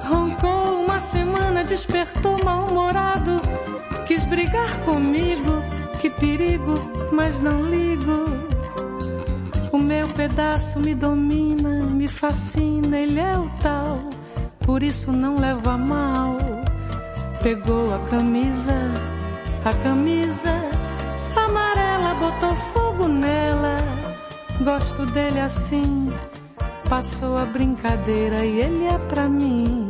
Roncou 0.04 0.84
uma 0.84 1.00
semana, 1.00 1.64
despertou 1.64 2.42
mal-humorado. 2.44 3.40
Quis 4.06 4.24
brigar 4.26 4.78
comigo, 4.84 5.62
que 6.00 6.10
perigo, 6.10 6.74
mas 7.12 7.40
não 7.40 7.62
ligo. 7.62 8.24
O 9.72 9.78
meu 9.78 10.06
pedaço 10.12 10.80
me 10.80 10.94
domina, 10.94 11.86
me 11.86 12.08
fascina, 12.08 12.98
ele 12.98 13.20
é 13.20 13.38
o 13.38 13.48
tal, 13.60 14.00
por 14.64 14.82
isso 14.82 15.12
não 15.12 15.38
levo 15.38 15.68
a 15.68 15.76
mal. 15.76 16.38
Pegou 17.42 17.94
a 17.94 17.98
camisa, 18.10 18.74
a 19.64 19.72
camisa 19.82 20.52
amarela, 21.36 22.14
botou 22.14 22.54
fogo 22.72 23.08
nela. 23.08 23.76
Gosto 24.64 25.04
dele 25.06 25.40
assim, 25.40 26.12
passou 26.88 27.36
a 27.36 27.44
brincadeira 27.44 28.44
e 28.44 28.60
ele 28.60 28.84
é 28.86 28.98
pra 28.98 29.28
mim. 29.28 29.89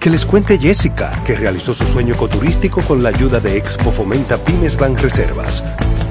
Que 0.00 0.08
les 0.08 0.24
cuente 0.24 0.58
Jessica, 0.58 1.12
que 1.26 1.36
realizó 1.36 1.74
su 1.74 1.84
sueño 1.84 2.14
ecoturístico 2.14 2.80
con 2.80 3.02
la 3.02 3.10
ayuda 3.10 3.38
de 3.38 3.58
Expo 3.58 3.92
Fomenta 3.92 4.38
Pymes 4.38 4.78
Banreservas. 4.78 5.62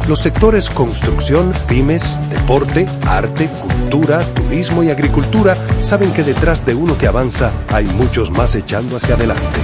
Los 0.07 0.19
sectores 0.19 0.69
construcción, 0.69 1.51
pymes, 1.67 2.15
deporte, 2.29 2.85
arte, 3.07 3.49
cultura, 3.49 4.23
turismo 4.35 4.83
y 4.83 4.91
agricultura 4.91 5.57
saben 5.81 6.13
que 6.13 6.21
detrás 6.21 6.63
de 6.67 6.75
uno 6.75 6.99
que 6.99 7.07
avanza 7.07 7.51
hay 7.69 7.85
muchos 7.85 8.29
más 8.29 8.53
echando 8.53 8.95
hacia 8.95 9.15
adelante. 9.15 9.59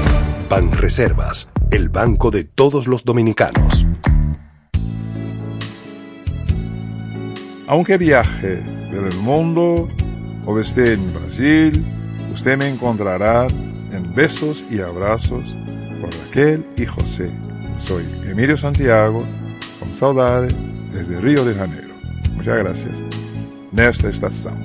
Banreservas, 0.50 1.48
el 1.70 1.90
banco 1.90 2.32
de 2.32 2.46
todos 2.46 2.88
los 2.88 3.06
dominicanos. 3.06 3.86
Aunque 7.68 8.00
viaje 8.00 8.64
por 8.92 9.06
el 9.06 9.18
mundo 9.18 9.88
o 10.48 10.60
esté 10.60 10.94
en 10.94 11.14
Brasil, 11.14 11.86
usted 12.34 12.58
me 12.58 12.70
encontrará 12.70 13.48
en 13.96 14.14
besos 14.14 14.66
y 14.70 14.80
abrazos 14.80 15.44
por 16.02 16.10
Raquel 16.14 16.66
y 16.78 16.86
José. 16.86 17.32
Soy 17.80 18.06
Emilio 18.26 18.58
Santiago, 18.58 19.24
con 19.80 19.94
saudade 19.94 20.50
desde 20.92 21.20
Río 21.20 21.44
de 21.46 21.56
Janeiro. 21.56 21.94
Muchas 22.36 22.58
gracias. 22.58 22.98
Nesta 23.72 24.10
estação. 24.10 24.56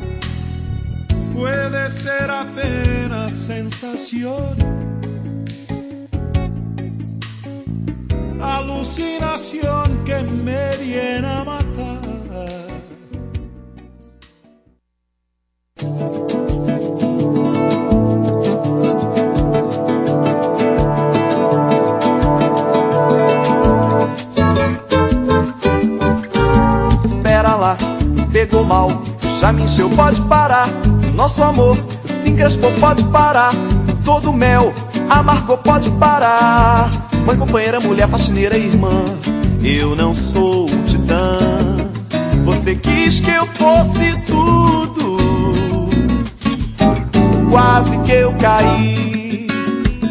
Puede 1.34 1.88
ser 1.88 2.30
apenas 2.30 3.32
sensación, 3.32 4.56
alucinación 8.40 10.04
que 10.04 10.22
me 10.22 10.76
viene 10.76 11.26
a 11.26 11.44
matar. 11.44 12.10
Pegou 28.46 28.64
mal, 28.64 29.02
já 29.38 29.52
me 29.52 29.64
encheu, 29.64 29.90
pode 29.90 30.18
parar. 30.22 30.66
Nosso 31.14 31.42
amor 31.42 31.76
se 32.06 32.30
encrespou, 32.30 32.72
pode 32.80 33.04
parar. 33.04 33.52
Todo 34.02 34.32
mel 34.32 34.72
amargou, 35.10 35.58
pode 35.58 35.90
parar. 35.90 36.90
Mãe, 37.26 37.36
companheira, 37.36 37.80
mulher, 37.80 38.08
faxineira, 38.08 38.56
irmã. 38.56 39.04
Eu 39.62 39.94
não 39.94 40.14
sou 40.14 40.70
um 40.70 40.82
titã. 40.84 41.36
Você 42.44 42.76
quis 42.76 43.20
que 43.20 43.30
eu 43.30 43.46
fosse 43.46 44.18
tudo. 44.26 45.18
Quase 47.50 47.98
que 47.98 48.12
eu 48.12 48.32
caí. 48.40 49.46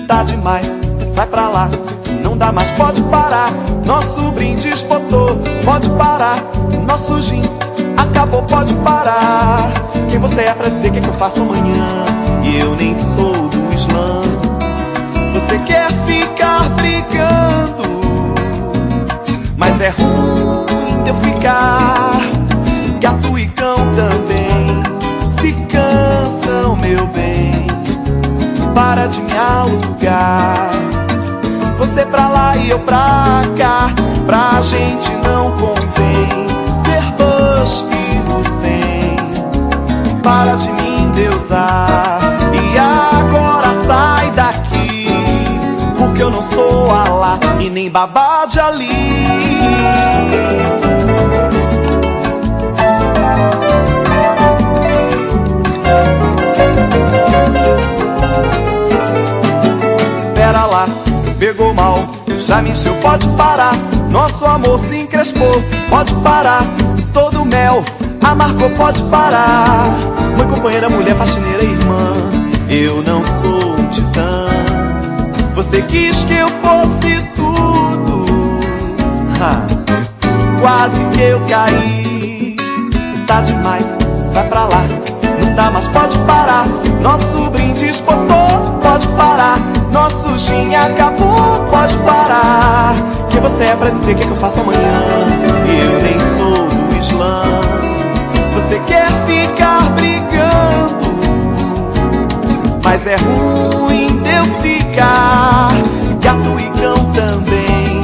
Tá 0.08 0.24
demais, 0.24 0.68
sai 1.16 1.26
pra 1.26 1.50
lá. 1.50 1.70
Não 2.24 2.38
dá 2.38 2.52
mais, 2.52 2.70
pode 2.74 3.02
parar. 3.04 3.52
Nosso 3.84 4.22
brinde 4.34 4.68
espotou, 4.68 5.36
pode 5.66 5.90
parar. 5.92 6.44
Nosso 6.88 7.20
gin 7.24 7.42
acabou, 8.20 8.44
pode 8.44 8.74
parar. 8.76 9.72
Quem 10.10 10.20
você 10.20 10.42
é 10.42 10.54
pra 10.54 10.68
dizer 10.68 10.90
o 10.90 10.92
que, 10.92 10.98
é 10.98 11.02
que 11.02 11.08
eu 11.08 11.14
faço 11.14 11.42
amanhã? 11.42 12.06
E 12.44 12.60
eu 12.60 12.76
nem 12.76 12.94
sou 12.94 13.48
do 13.48 13.74
Islã. 13.74 14.22
Você 15.34 15.58
quer 15.60 15.88
ficar 16.06 16.68
brigando, 16.72 18.36
mas 19.56 19.80
é 19.80 19.90
ruim 19.90 21.04
de 21.04 21.10
eu 21.10 21.16
ficar. 21.16 22.12
Gato 23.00 23.40
e 23.40 23.48
cão 23.48 23.78
também 23.96 24.84
se 25.40 25.54
cansam, 25.68 26.76
meu 26.76 27.08
bem. 27.08 27.68
Para 28.76 29.08
de 29.08 29.22
me 29.22 29.38
alugar. 29.38 30.72
Você 31.78 32.06
pra 32.06 32.28
lá 32.28 32.58
e 32.58 32.70
eu 32.70 32.80
pra 32.80 33.44
cá. 33.58 33.92
Pra 34.26 34.62
gente 34.62 35.10
não 35.24 35.52
convém 35.58 35.79
para 40.30 40.56
de 40.58 40.72
me 40.72 41.02
endeusar. 41.02 42.20
E 42.54 42.78
agora 42.78 43.84
sai 43.88 44.30
daqui, 44.32 45.08
porque 45.98 46.22
eu 46.22 46.30
não 46.30 46.44
sou 46.44 46.92
alá 46.92 47.40
e 47.60 47.68
nem 47.68 47.90
babá 47.90 48.46
de 48.46 48.60
ali. 48.60 48.88
Pera 60.36 60.66
lá, 60.68 60.86
pegou 61.40 61.74
mal, 61.74 62.08
já 62.38 62.62
me 62.62 62.70
encheu, 62.70 62.94
pode 63.02 63.28
parar. 63.30 63.74
Nosso 64.12 64.46
amor 64.46 64.80
se 64.80 64.96
encrespou, 64.96 65.64
pode 65.90 66.14
parar. 66.18 66.62
Todo 67.12 67.44
mel 67.44 67.84
amargou, 68.22 68.70
pode 68.72 69.02
parar. 69.04 69.98
Mãe, 70.38 70.48
companheira, 70.48 70.90
mulher, 70.90 71.16
faxineira, 71.16 71.64
irmã. 71.64 72.14
Eu 72.70 73.02
não 73.04 73.24
sou 73.24 73.74
um 73.74 73.86
titã. 73.88 74.48
Você 75.56 75.82
quis 75.84 76.24
que 76.24 76.34
eu 76.36 76.48
fosse 76.50 77.24
tudo. 77.36 78.60
Ha, 79.42 79.66
quase 80.62 81.04
que 81.14 81.22
eu 81.22 81.42
caí. 81.48 82.56
Tá 83.26 83.42
demais, 83.42 83.86
sai 84.34 84.48
pra 84.48 84.66
lá. 84.66 84.84
Não 85.44 85.56
dá 85.56 85.72
mais, 85.72 85.88
pode 85.88 86.18
parar. 86.20 86.68
Nosso 87.02 87.50
brinde 87.50 87.86
esgotou, 87.86 88.80
pode 88.82 89.08
parar. 89.10 89.60
Nosso 89.92 90.38
gin 90.38 90.76
acabou, 90.76 91.68
pode 91.72 91.98
parar. 91.98 92.96
Quem 93.30 93.42
você 93.42 93.64
é 93.64 93.76
pra 93.76 93.90
dizer 93.90 94.12
o 94.12 94.16
que, 94.16 94.24
é 94.24 94.26
que 94.26 94.32
eu 94.32 94.38
faço 94.38 94.60
amanhã? 94.60 95.02
Eu 95.66 96.02
nem 96.02 96.20
sou 96.38 96.68
do 96.68 96.98
Islã. 96.98 97.69
Mas 103.00 103.08
é 103.08 103.16
ruim 103.16 104.08
de 104.08 104.30
eu 104.30 104.46
ficar. 104.62 105.70
Gato 106.22 106.60
e 106.60 106.80
cão 106.80 107.06
também 107.12 108.02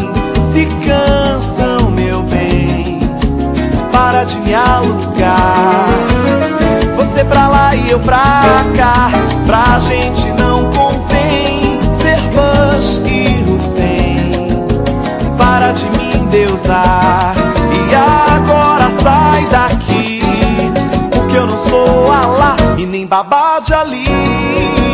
se 0.54 0.66
cansam, 0.88 1.90
meu 1.92 2.22
bem. 2.24 3.00
Para 3.92 4.24
de 4.24 4.38
me 4.40 4.54
alugar. 4.54 5.88
Você 6.96 7.26
pra 7.26 7.48
lá 7.48 7.76
e 7.76 7.92
eu 7.92 8.00
pra 8.00 8.42
cá. 8.78 9.12
Pra 9.46 9.80
gente 9.80 10.28
não 10.34 10.72
convém 10.72 11.80
ser 12.00 12.20
Bush 12.32 13.02
e 13.06 13.44
Hussein. 13.50 14.66
Para 15.38 15.74
de 15.74 15.84
me 15.90 16.18
endeusar. 16.18 17.36
E 17.90 17.96
agora 17.96 18.90
sai 19.04 19.46
daqui. 19.48 20.22
Porque 21.12 21.38
eu 21.38 21.48
não 21.48 21.58
sou 21.58 22.12
Alá 22.12 22.56
e 22.78 22.86
nem 22.86 23.06
babá 23.06 23.60
de 23.60 23.74
Ali. 23.74 24.85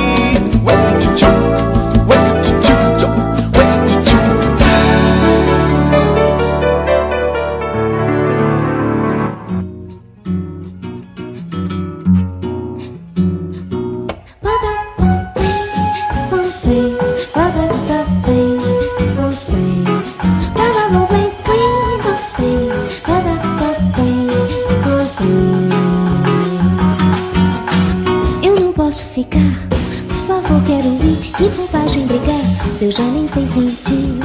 Que 31.82 31.88
bobagem 31.88 32.06
brigar, 32.06 32.36
eu 32.80 32.92
já 32.92 33.04
nem 33.04 33.28
sei 33.28 33.48
sentir. 33.48 34.20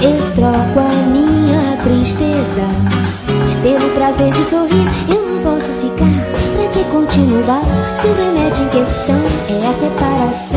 Eu 0.00 0.34
troco 0.34 0.80
a 0.80 0.88
minha 1.10 1.76
tristeza 1.82 2.66
pelo 3.62 3.90
prazer 3.90 4.32
de 4.32 4.42
sorrir. 4.42 4.88
Eu 5.06 5.20
não 5.22 5.42
posso 5.42 5.70
ficar, 5.72 6.24
pra 6.56 6.68
que 6.70 6.84
continuar? 6.90 7.62
Se 8.00 8.06
o 8.06 8.14
remédio 8.14 8.64
em 8.64 8.68
questão 8.68 9.20
é 9.50 9.66
a 9.66 9.72
separação. 9.74 10.47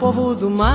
Povo 0.00 0.34
do 0.34 0.48
mar. 0.48 0.69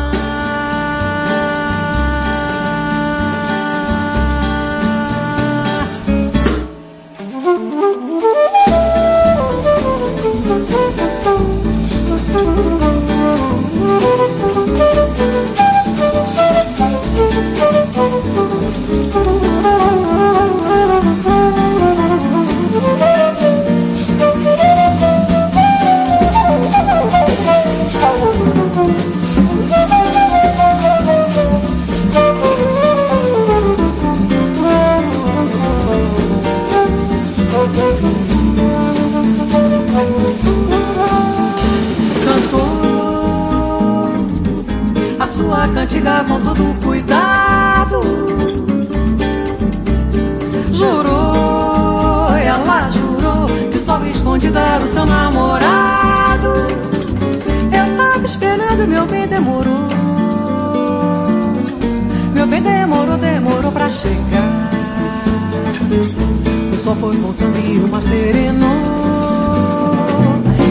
O 66.76 66.78
sol 66.78 66.96
foi 66.98 67.16
voltando 67.16 67.58
e 67.58 67.78
uma 67.78 68.02
serenou. 68.02 68.68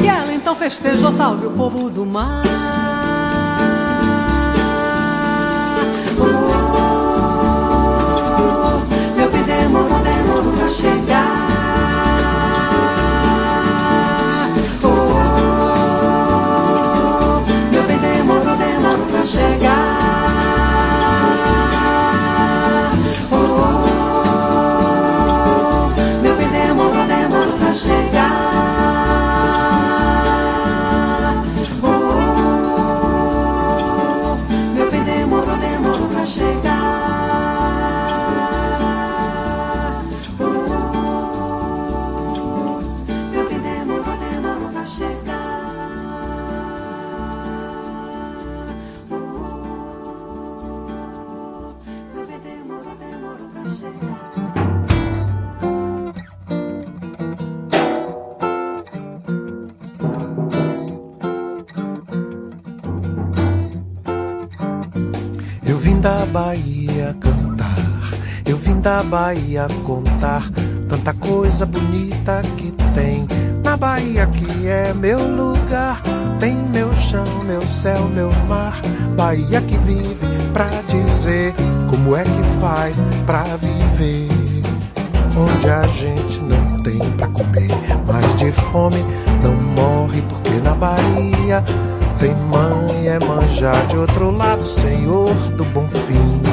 E 0.02 0.06
ela 0.06 0.34
então 0.34 0.54
festejou, 0.54 1.10
salve 1.10 1.46
o 1.46 1.50
povo 1.52 1.88
do 1.88 2.04
mar. 2.04 2.42
Meu 6.18 6.83
Bahia 69.14 69.68
contar 69.84 70.50
tanta 70.88 71.14
coisa 71.14 71.64
bonita 71.64 72.42
que 72.56 72.72
tem. 72.96 73.24
Na 73.62 73.76
Bahia 73.76 74.26
que 74.26 74.66
é 74.66 74.92
meu 74.92 75.20
lugar, 75.20 76.02
tem 76.40 76.56
meu 76.56 76.92
chão, 76.96 77.24
meu 77.46 77.62
céu, 77.62 78.08
meu 78.08 78.32
mar. 78.48 78.82
Bahia 79.16 79.60
que 79.60 79.76
vive 79.78 80.26
pra 80.52 80.68
dizer 80.88 81.54
como 81.88 82.16
é 82.16 82.24
que 82.24 82.60
faz 82.60 83.04
pra 83.24 83.44
viver. 83.56 84.28
Onde 85.36 85.70
a 85.70 85.86
gente 85.86 86.40
não 86.40 86.76
tem 86.78 86.98
pra 87.12 87.28
comer, 87.28 87.70
mas 88.08 88.34
de 88.34 88.50
fome 88.50 89.04
não 89.44 89.54
morre, 89.54 90.22
porque 90.22 90.58
na 90.58 90.74
Bahia 90.74 91.62
tem 92.18 92.34
mãe, 92.34 93.06
é 93.06 93.20
manjar 93.20 93.86
de 93.86 93.96
outro 93.96 94.32
lado, 94.32 94.64
Senhor 94.64 95.32
do 95.56 95.64
bom 95.66 95.88
fim, 95.88 96.43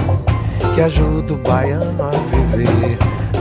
que 0.74 0.82
ajuda 0.82 1.34
o 1.34 1.38
baiano 1.38 2.04
a 2.04 2.10
viver, 2.10 2.98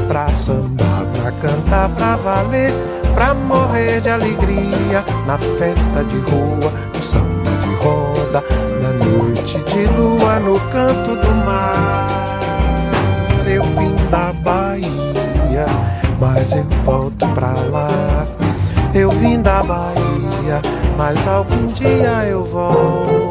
pra 0.08 0.28
sambar, 0.34 1.06
pra 1.12 1.32
cantar, 1.32 1.88
pra 1.90 2.16
valer, 2.16 2.72
pra 3.14 3.34
morrer 3.34 4.00
de 4.00 4.10
alegria, 4.10 5.04
na 5.26 5.38
festa 5.38 6.04
de 6.04 6.18
rua, 6.30 6.72
no 6.94 7.02
samba 7.02 7.50
de 7.62 7.74
roda, 7.76 8.44
na 8.82 8.92
noite 9.04 9.58
de 9.64 9.86
lua, 9.96 10.40
no 10.40 10.58
canto 10.70 11.16
do 11.16 11.34
mar. 11.44 12.40
Eu 13.46 13.62
vim 13.62 13.94
da 14.10 14.32
Bahia, 14.32 15.66
mas 16.20 16.52
eu 16.52 16.64
volto 16.84 17.26
pra 17.28 17.52
lá. 17.52 18.26
Eu 18.92 19.10
vim 19.10 19.40
da 19.40 19.62
Bahia, 19.62 20.60
mas 20.96 21.26
algum 21.28 21.66
dia 21.68 22.24
eu 22.28 22.44
volto. 22.44 23.29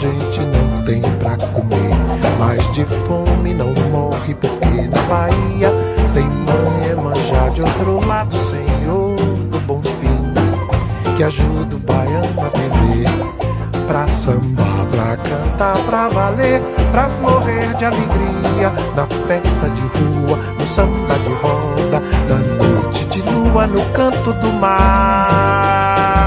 Gente 0.00 0.40
não 0.40 0.82
tem 0.82 1.02
pra 1.18 1.36
comer, 1.36 1.94
mas 2.38 2.70
de 2.72 2.86
fome 3.06 3.52
não 3.52 3.74
morre, 3.90 4.34
porque 4.34 4.88
na 4.88 5.02
Bahia 5.02 5.70
tem 6.14 6.24
mãe, 6.24 6.94
manjar 6.96 7.50
de 7.50 7.60
outro 7.60 8.06
lado, 8.06 8.34
Senhor 8.34 9.14
do 9.16 9.60
bom 9.60 9.82
fim, 9.82 10.32
que 11.16 11.22
ajuda 11.22 11.76
o 11.76 11.78
baiano 11.80 12.40
a 12.40 12.48
viver. 12.48 13.10
Pra 13.86 14.08
sambar, 14.08 14.86
pra 14.90 15.16
cantar, 15.16 15.76
pra 15.84 16.08
valer, 16.08 16.62
pra 16.92 17.08
morrer 17.20 17.74
de 17.74 17.84
alegria, 17.84 18.72
na 18.94 19.06
festa 19.26 19.68
de 19.68 19.82
rua, 19.82 20.38
no 20.58 20.66
samba 20.66 21.18
de 21.18 21.32
roda, 21.34 22.00
na 22.28 22.36
noite 22.64 23.04
de 23.06 23.20
lua, 23.20 23.66
no 23.66 23.84
canto 23.86 24.32
do 24.32 24.52
mar. 24.54 26.19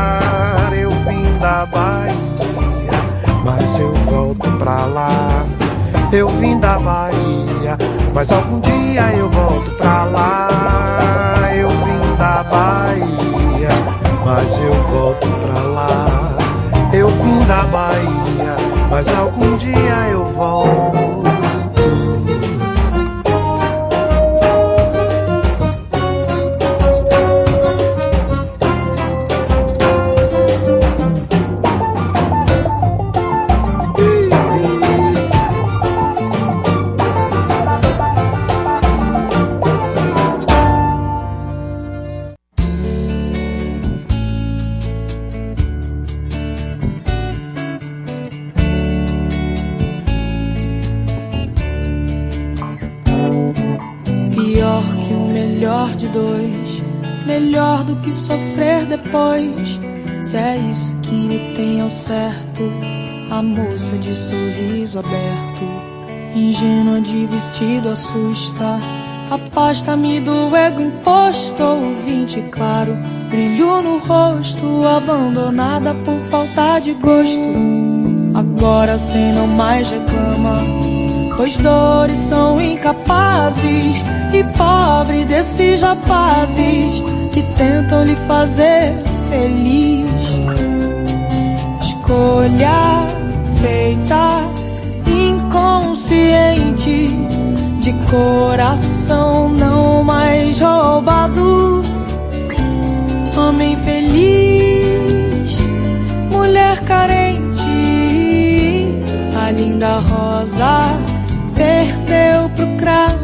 Eu 6.16 6.28
vim 6.28 6.60
da 6.60 6.78
Bahia, 6.78 7.76
mas 8.14 8.32
algum 8.32 8.60
dia 8.60 9.14
eu 9.16 9.30
volto 9.30 9.72
pra 9.72 10.04
lá. 10.06 11.52
Eu 11.56 11.70
vim 11.70 12.16
da 12.18 12.44
Bahia, 12.44 13.70
mas 14.24 14.60
eu 14.60 14.74
volto 14.84 15.28
pra 15.28 15.60
lá. 15.60 16.38
Eu 16.94 17.08
vim 17.08 17.40
da 17.46 17.64
Bahia, 17.64 18.56
mas 18.90 19.08
algum 19.08 19.58
dia 19.58 20.10
eu 20.12 20.24
volto. 20.26 21.13
Depois. 58.88 59.80
Se 60.22 60.38
é 60.38 60.58
isso 60.58 60.94
que 61.02 61.16
me 61.16 61.40
tem 61.56 61.82
ao 61.82 61.90
certo, 61.90 62.64
a 63.30 63.42
moça 63.42 63.98
de 63.98 64.16
sorriso 64.16 65.00
aberto, 65.00 65.64
ingênua 66.34 67.02
de 67.02 67.26
vestido 67.28 67.90
assusta. 67.90 68.80
Afasta-me 69.30 70.20
do 70.20 70.56
ego 70.56 70.82
imposto, 70.82 71.64
ouvinte 71.64 72.42
claro, 72.52 72.98
brilho 73.30 73.82
no 73.82 73.98
rosto, 74.00 74.86
abandonada 74.88 75.94
por 76.06 76.20
falta 76.30 76.80
de 76.80 76.94
gosto. 76.94 77.54
Agora 78.36 78.98
sem 78.98 79.34
não 79.34 79.48
mais 79.48 79.90
reclama, 79.90 80.62
pois 81.36 81.58
dores 81.58 82.18
são 82.18 82.62
incapazes, 82.62 84.04
e 84.34 84.44
pobre 84.58 85.26
desses 85.26 85.82
rapazes 85.82 87.13
que 87.34 87.42
tentam 87.58 88.04
lhe 88.04 88.16
fazer 88.28 88.94
feliz. 89.30 90.12
Escolha 91.82 93.08
feita 93.60 94.42
inconsciente 95.08 97.08
de 97.80 97.94
coração 98.10 99.50
não 99.50 100.04
mais 100.04 100.60
roubado. 100.60 101.82
Homem 103.36 103.76
feliz, 103.78 105.58
mulher 106.32 106.80
carente, 106.82 107.42
a 109.36 109.50
linda 109.50 110.00
rosa 110.00 111.00
perdeu 111.56 112.48
pro 112.56 112.68
cravo. 112.78 113.23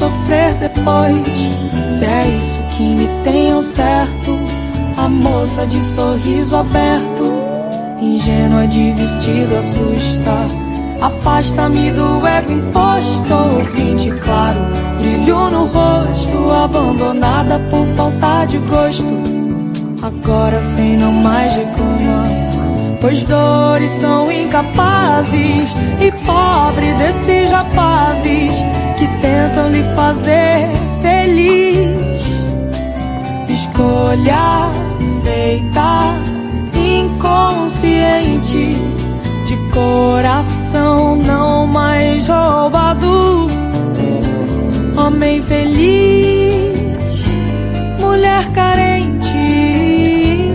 Sofrer 0.00 0.54
depois. 0.54 1.38
Se 1.94 2.04
é 2.06 2.38
isso 2.38 2.62
que 2.76 2.82
me 2.82 3.06
tem 3.22 3.52
ao 3.52 3.62
certo, 3.62 4.38
a 4.96 5.06
moça 5.08 5.66
de 5.66 5.78
sorriso 5.82 6.56
aberto, 6.56 7.24
ingênua 8.00 8.66
de 8.66 8.92
vestido 8.92 9.56
assusta. 9.56 10.70
Afasta-me 11.02 11.90
do 11.92 12.26
ego 12.26 12.52
imposto, 12.52 13.34
ouvinte 13.34 14.10
claro, 14.22 14.60
brilho 14.98 15.50
no 15.50 15.66
rosto, 15.66 16.52
abandonada 16.52 17.58
por 17.70 17.86
falta 17.96 18.46
de 18.46 18.58
gosto. 18.58 19.20
Agora 20.02 20.60
sem 20.62 20.96
não 20.96 21.12
mais 21.12 21.54
reclama, 21.54 22.24
pois 23.00 23.22
dores 23.24 23.90
são 23.92 24.32
incapazes 24.32 25.74
e 26.00 26.12
pobre 26.24 26.92
desses 26.94 27.50
rapazes 27.50 28.52
que 29.00 29.08
tentam 29.22 29.70
lhe 29.70 29.82
fazer 29.94 30.68
feliz. 31.00 32.20
Escolha 33.48 34.70
feita 35.24 36.16
inconsciente 36.76 38.76
de 39.46 39.56
coração 39.72 41.16
não 41.16 41.66
mais 41.66 42.28
roubado. 42.28 43.48
Homem 44.98 45.42
feliz, 45.44 47.24
mulher 47.98 48.52
carente, 48.52 50.52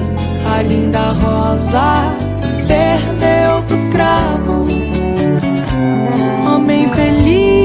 a 0.56 0.62
linda 0.62 1.14
rosa 1.14 2.14
perdeu 2.68 3.64
pro 3.64 3.90
cravo. 3.90 4.68
Homem 6.48 6.88
feliz 6.90 7.65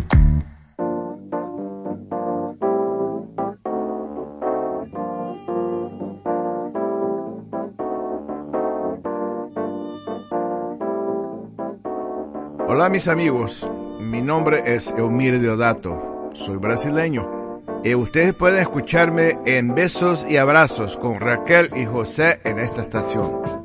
Hola 12.81 12.89
mis 12.89 13.07
amigos, 13.07 13.63
mi 13.99 14.23
nombre 14.23 14.63
es 14.65 14.91
Eumir 14.97 15.39
Deodato, 15.39 16.31
soy 16.33 16.57
brasileño. 16.57 17.61
Y 17.83 17.93
ustedes 17.93 18.33
pueden 18.33 18.59
escucharme 18.59 19.37
en 19.45 19.75
Besos 19.75 20.25
y 20.27 20.37
Abrazos 20.37 20.97
con 20.97 21.19
Raquel 21.19 21.69
y 21.75 21.85
José 21.85 22.39
en 22.43 22.57
esta 22.57 22.81
estación. 22.81 23.60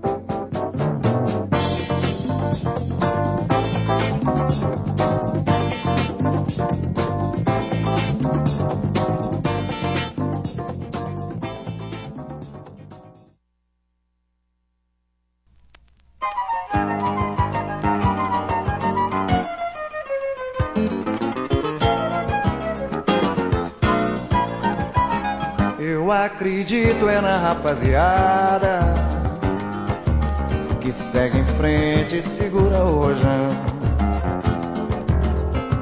Acredito 26.26 27.08
é 27.08 27.20
na 27.20 27.38
rapaziada 27.38 28.78
que 30.80 30.92
segue 30.92 31.38
em 31.38 31.44
frente 31.44 32.16
e 32.16 32.22
segura 32.22 32.84
o 32.84 33.00
rojão. 33.00 33.50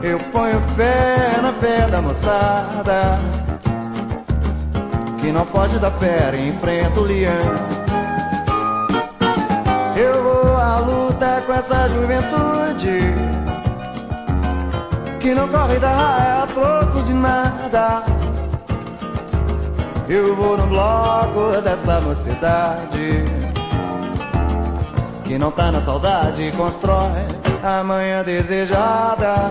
Eu 0.03 0.19
ponho 0.33 0.61
fé 0.77 1.41
na 1.43 1.53
fé 1.55 1.87
da 1.89 2.03
moçada 2.03 3.19
que 5.19 5.33
não 5.33 5.47
foge 5.47 5.79
da 5.79 5.91
fera 5.91 6.37
e 6.37 6.49
enfrenta 6.49 7.01
o 7.01 7.05
leão. 7.05 7.33
Eu 9.97 10.23
vou 10.23 10.57
à 10.57 10.79
luta 10.79 11.43
com 11.47 11.53
essa 11.55 11.89
juventude 11.89 13.15
que 15.21 15.35
não 15.35 15.49
corre 15.49 15.79
da 15.79 15.89
raia 15.89 16.43
a 16.43 16.47
troco 16.47 17.03
de 17.03 17.15
nada. 17.15 17.44
Eu 20.09 20.37
vou 20.37 20.57
no 20.59 20.67
bloco 20.67 21.61
dessa 21.63 21.99
mocidade 22.01 23.25
que 25.25 25.39
não 25.39 25.51
tá 25.51 25.73
na 25.73 25.81
saudade 25.81 26.53
constrói 26.55 27.25
a 27.63 27.83
manhã 27.83 28.23
desejada. 28.23 29.51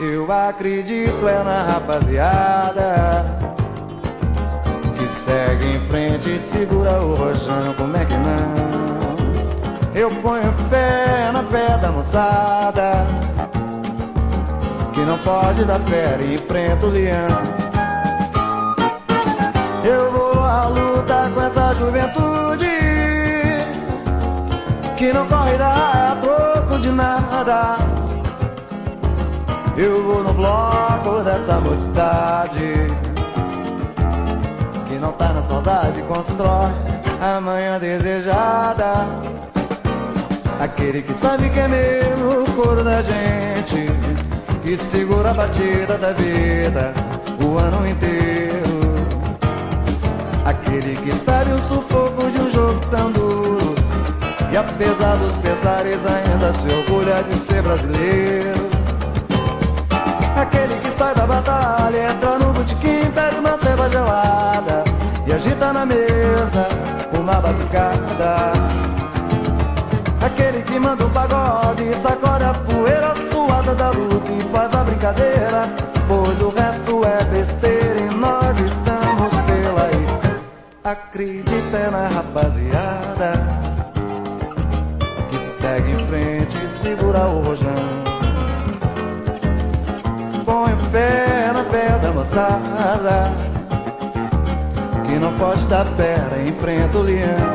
Eu 0.00 0.30
acredito 0.32 1.28
é 1.28 1.44
na 1.44 1.62
rapaziada 1.62 3.24
que 4.98 5.06
segue 5.08 5.76
em 5.76 5.80
frente 5.80 6.30
e 6.30 6.38
segura 6.38 7.02
o 7.02 7.14
rojão. 7.14 7.74
Como 7.76 7.94
é 7.94 8.04
que 8.06 8.14
não? 8.14 8.54
Eu 9.94 10.10
ponho 10.22 10.50
fé 10.70 11.30
na 11.30 11.42
fé 11.42 11.76
da 11.76 11.92
moçada 11.92 13.06
que 14.94 15.00
não 15.00 15.18
pode 15.18 15.64
dar 15.64 15.80
fé 15.80 16.16
e 16.20 16.34
enfrenta 16.34 16.86
o 16.86 16.88
leão. 16.88 17.53
Eu 19.84 20.10
vou 20.12 20.42
à 20.42 20.66
luta 20.68 21.30
com 21.34 21.42
essa 21.42 21.74
juventude 21.74 22.70
que 24.96 25.12
não 25.12 25.26
corre 25.28 25.58
da 25.58 26.12
a 26.12 26.16
troco 26.16 26.78
de 26.80 26.90
nada. 26.90 27.76
Eu 29.76 30.02
vou 30.02 30.24
no 30.24 30.32
bloco 30.32 31.22
dessa 31.22 31.60
mocidade 31.60 32.86
que 34.88 34.94
não 34.94 35.12
tá 35.12 35.34
na 35.34 35.42
saudade, 35.42 36.00
constrói 36.02 36.72
a 37.20 37.38
manhã 37.38 37.78
desejada. 37.78 39.06
Aquele 40.60 41.02
que 41.02 41.12
sabe 41.12 41.50
que 41.50 41.60
é 41.60 41.68
mesmo 41.68 42.42
o 42.42 42.52
coro 42.52 42.82
da 42.82 43.02
gente, 43.02 43.90
que 44.62 44.78
segura 44.78 45.32
a 45.32 45.34
batida 45.34 45.98
da 45.98 46.12
vida 46.12 46.94
o 47.44 47.58
ano 47.58 47.86
inteiro. 47.86 48.73
Aquele 50.74 50.96
que 50.96 51.12
sabe 51.12 51.52
o 51.52 51.58
sufoco 51.68 52.28
de 52.32 52.40
um 52.40 52.50
jogo 52.50 52.80
tão 52.90 53.12
duro. 53.12 53.76
E 54.50 54.56
apesar 54.56 55.14
dos 55.18 55.36
pesares 55.36 56.00
ainda 56.04 56.52
se 56.52 56.68
orgulha 56.68 57.22
de 57.22 57.38
ser 57.38 57.62
brasileiro. 57.62 58.68
Aquele 60.36 60.74
que 60.80 60.90
sai 60.90 61.14
da 61.14 61.28
batalha, 61.28 62.10
entra 62.10 62.40
no 62.40 62.52
botequim, 62.52 63.08
pega 63.14 63.38
uma 63.38 63.56
ceva 63.58 63.88
gelada 63.88 64.82
E 65.28 65.32
agita 65.32 65.72
na 65.72 65.86
mesa 65.86 66.68
uma 67.16 67.34
batucada. 67.34 68.52
Aquele 70.26 70.60
que 70.62 70.76
manda 70.80 71.06
um 71.06 71.10
pagode, 71.10 71.84
sacode 72.02 72.42
a 72.42 72.52
poeira 72.52 73.14
suada 73.30 73.76
da 73.76 73.90
luta 73.90 74.32
e 74.32 74.42
faz 74.52 74.74
a 74.74 74.82
brincadeira 74.82 75.68
Pois 76.08 76.40
o 76.40 76.48
resto 76.48 77.04
é 77.04 77.24
besteira 77.26 77.93
Acredita 80.84 81.90
na 81.90 82.08
rapaziada 82.08 83.64
segue 85.64 85.92
em 85.92 86.06
frente 86.08 86.56
e 86.62 86.68
segura 86.68 87.26
o 87.26 87.40
rojão. 87.40 87.72
Põe 90.44 90.76
fé 90.92 91.50
na 91.54 91.64
fé 91.64 91.98
da 92.02 92.12
moçada, 92.12 93.32
que 95.06 95.14
não 95.14 95.32
foge 95.38 95.66
da 95.68 95.86
fera, 95.96 96.42
enfrenta 96.42 96.98
o 96.98 97.02
leão. 97.02 97.54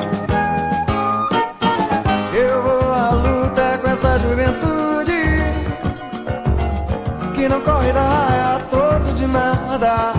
Eu 2.34 2.64
vou 2.64 2.94
à 2.94 3.10
luta 3.12 3.78
com 3.80 3.90
essa 3.90 4.18
juventude, 4.18 5.22
que 7.36 7.48
não 7.48 7.62
corre 7.62 7.94
da 7.94 8.02
raia 8.02 8.56
a 8.56 8.60
troco 8.72 9.14
de 9.14 9.28
nada. 9.28 10.19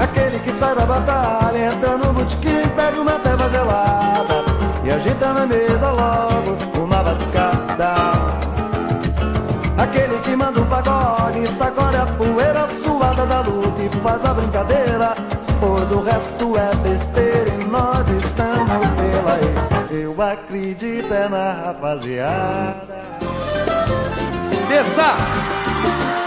Aquele 0.00 0.38
que 0.38 0.52
sai 0.52 0.74
da 0.74 0.86
batalha, 0.86 1.58
entra 1.58 1.96
no 1.98 2.12
botequim, 2.12 2.68
pega 2.76 3.00
uma 3.00 3.20
ceva 3.20 3.48
gelada 3.50 4.44
e 4.84 4.90
agita 4.90 5.32
na 5.32 5.46
mesa 5.46 5.90
logo 5.90 6.82
uma 6.82 7.02
batucada. 7.02 7.94
Aquele 9.76 10.18
que 10.20 10.34
manda 10.36 10.60
um 10.60 10.66
pagode, 10.66 11.46
sacode 11.48 11.96
a 11.96 12.06
poeira 12.06 12.66
suada 12.82 13.26
da 13.26 13.40
luta 13.40 13.82
e 13.82 13.88
faz 14.00 14.24
a 14.24 14.34
brincadeira. 14.34 15.14
Pois 15.60 15.90
o 15.90 16.02
resto 16.02 16.56
é 16.56 16.74
besteira 16.76 17.50
e 17.50 17.64
nós 17.64 18.08
estamos 18.08 18.88
pela 18.96 19.34
aí. 19.34 20.02
Eu 20.02 20.22
acredito 20.22 21.12
é 21.12 21.28
na 21.28 21.52
rapaziada. 21.66 22.76
Dessa! 24.68 25.16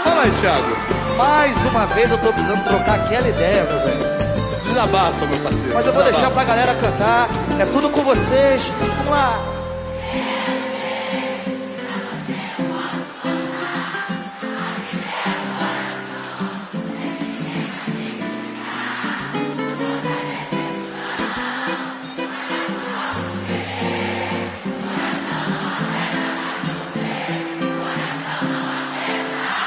Fala 0.04 0.22
aí, 0.22 0.30
Thiago. 0.30 0.81
Mais 1.16 1.56
uma 1.66 1.86
vez 1.86 2.10
eu 2.10 2.18
tô 2.18 2.32
precisando 2.32 2.64
trocar 2.64 2.94
aquela 2.94 3.28
ideia, 3.28 3.64
meu 3.64 3.80
velho. 3.80 4.62
Desabafa, 4.62 5.26
meu 5.26 5.38
parceiro. 5.40 5.74
Mas 5.74 5.86
eu 5.86 5.92
vou 5.92 6.02
desabafa. 6.02 6.12
deixar 6.12 6.30
pra 6.30 6.44
galera 6.44 6.74
cantar. 6.74 7.28
É 7.58 7.66
tudo 7.66 7.90
com 7.90 8.02
vocês. 8.02 8.62
Vamos 8.98 9.12
lá. 9.12 9.38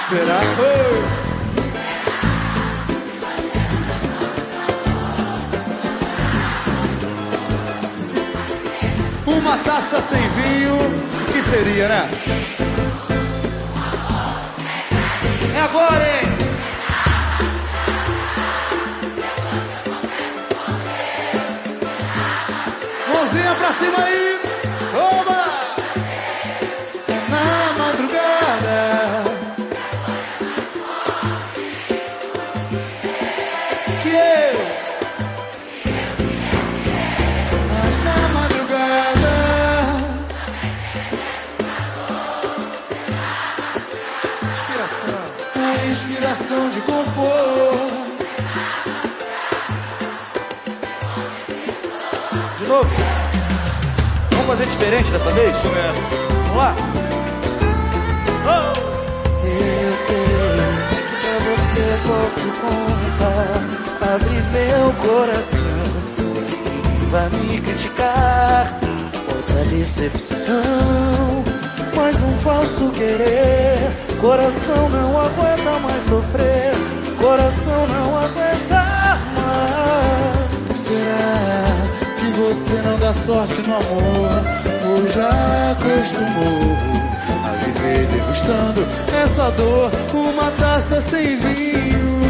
Será? 0.10 1.25
Uma 9.46 9.60
taça 9.60 10.02
sem 10.02 10.28
vinho, 10.30 10.76
que 11.32 11.40
seria, 11.40 11.88
né? 11.88 12.10
É 15.56 15.62
agora, 15.62 16.04
hein? 16.04 16.28
Mãozinha 23.14 23.54
pra 23.54 23.74
cima 23.74 24.04
aí! 24.04 24.35
diferente 54.86 55.12
dessa 55.12 55.32
vez? 55.32 55.58
Começa. 55.58 56.16
Vamos 56.46 56.58
lá? 56.58 56.76
Oh! 58.46 58.86
Eu 59.44 59.94
sei 59.96 60.26
que 61.08 61.16
pra 61.22 61.38
você 61.50 61.86
posso 62.08 62.48
contar. 62.62 63.58
Abre 64.14 64.38
meu 64.52 64.94
coração. 65.02 65.86
Sei 66.24 66.44
que 67.00 67.06
vai 67.08 67.30
me 67.30 67.62
criticar. 67.62 68.80
Outra 69.28 69.66
decepção. 69.66 71.44
Mais 71.96 72.22
um 72.22 72.38
falso 72.44 72.92
querer. 72.92 73.92
Coração 74.22 74.90
não 74.90 75.20
aguenta 75.20 75.80
mais 75.82 76.04
sofrer. 76.04 76.74
Coração 77.20 77.88
não 77.88 78.18
aguenta 78.20 78.86
mais. 79.34 80.78
Será? 80.78 81.56
que 82.18 82.32
você 82.32 82.74
não 82.82 82.98
dá 83.00 83.14
sorte 83.14 83.62
no 83.62 83.76
amor. 83.76 84.75
Eu 84.98 85.10
já 85.10 85.72
acostumou 85.72 86.78
a 87.44 87.50
viver 87.58 88.08
degustando 88.08 88.88
essa 89.22 89.52
dor. 89.52 89.92
Uma 90.14 90.50
taça 90.52 91.02
sem 91.02 91.38
vinho, 91.38 92.22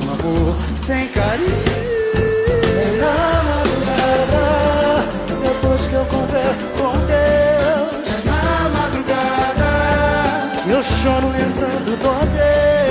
um 0.00 0.12
amor 0.12 0.56
sem 0.74 1.06
carinho. 1.08 1.52
É 2.64 2.96
na 2.98 3.42
madrugada, 3.44 5.04
depois 5.42 5.86
que 5.86 5.94
eu 5.94 6.04
converso 6.06 6.72
com 6.72 6.92
Deus. 6.92 8.08
É 8.08 8.24
na 8.24 8.68
madrugada, 8.70 9.70
eu 10.66 10.82
choro 10.82 11.28
lembrando 11.28 11.94
do 11.94 12.26
Deus. 12.32 12.87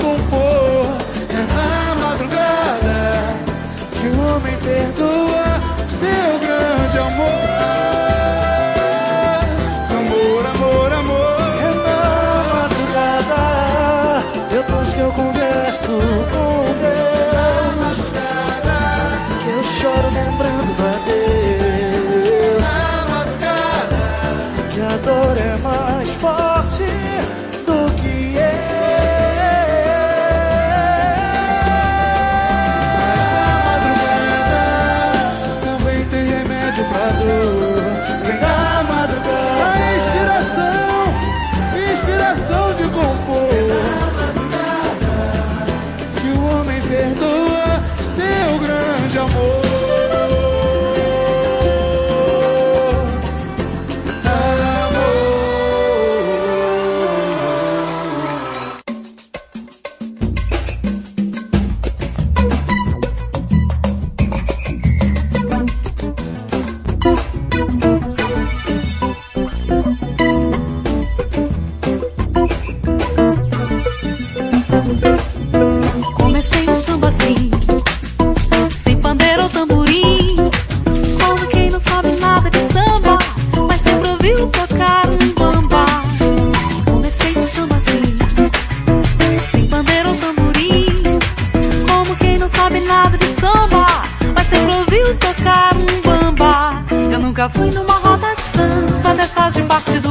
you 0.00 0.06
won't 0.06 0.33
fui 97.48 97.70
numa 97.70 97.94
roda 97.94 98.34
de 98.34 98.42
samba 98.42 99.14
dessas 99.14 99.54
de 99.54 99.62
partida 99.62 100.03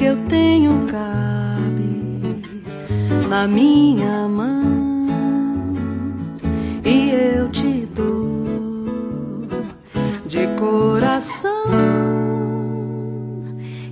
que 0.00 0.06
eu 0.06 0.16
tenho 0.28 0.86
cabe 0.86 2.42
na 3.28 3.46
minha 3.46 4.26
mão 4.26 5.06
e 6.82 7.10
eu 7.10 7.50
te 7.50 7.84
dou 7.94 9.46
de 10.24 10.46
coração 10.58 11.66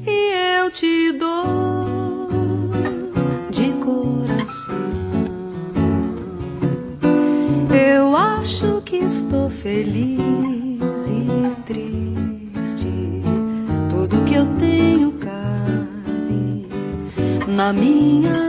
e 0.06 0.32
eu 0.56 0.70
te 0.70 1.12
dou 1.12 2.70
de 3.50 3.70
coração. 3.84 4.76
Eu 7.70 8.16
acho 8.16 8.80
que 8.86 8.96
estou 8.96 9.50
feliz. 9.50 10.47
No 17.58 18.47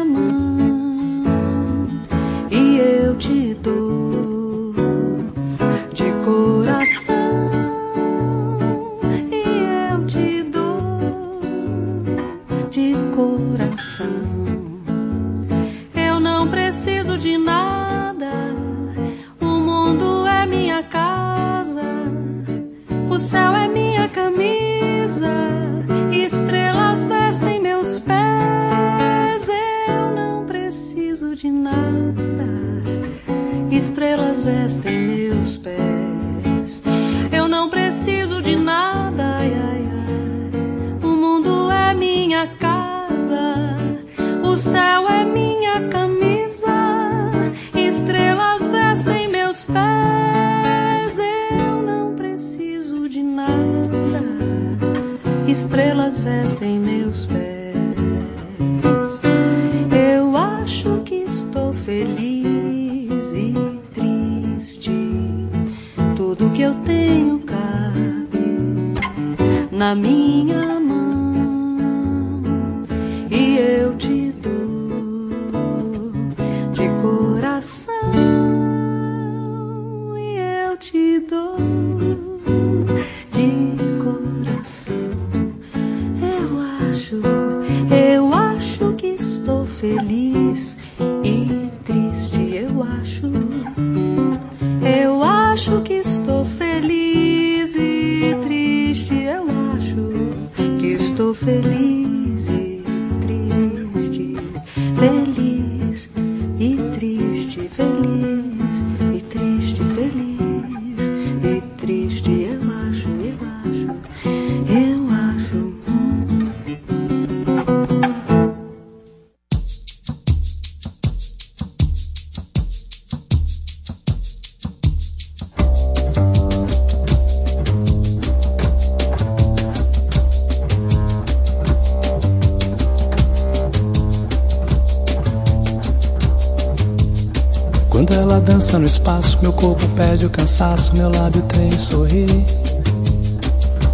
meu 139.50 139.54
corpo 139.54 139.88
pede 139.96 140.28
o 140.28 140.30
cansaço, 140.30 140.96
meu 140.96 141.10
lábio 141.10 141.42
tem 141.44 141.72
sorrir. 141.72 142.46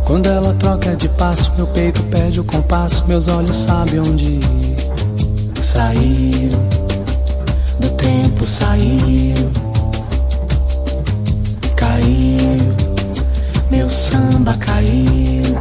Quando 0.04 0.28
ela 0.28 0.54
troca 0.56 0.98
de 0.98 1.08
passo, 1.08 1.50
meu 1.56 1.66
peito 1.68 2.04
pede 2.04 2.42
o 2.42 2.44
compasso, 2.44 3.06
meus 3.08 3.30
olhos 3.30 3.56
sabem 3.56 4.02
onde 4.02 4.26
ir. 4.26 4.76
Sair 5.62 6.50
do 7.80 7.90
tempo, 7.92 8.46
sair, 8.46 9.34
cair, 11.78 12.62
meu 13.72 13.90
samba 13.90 14.56
cair. 14.56 15.56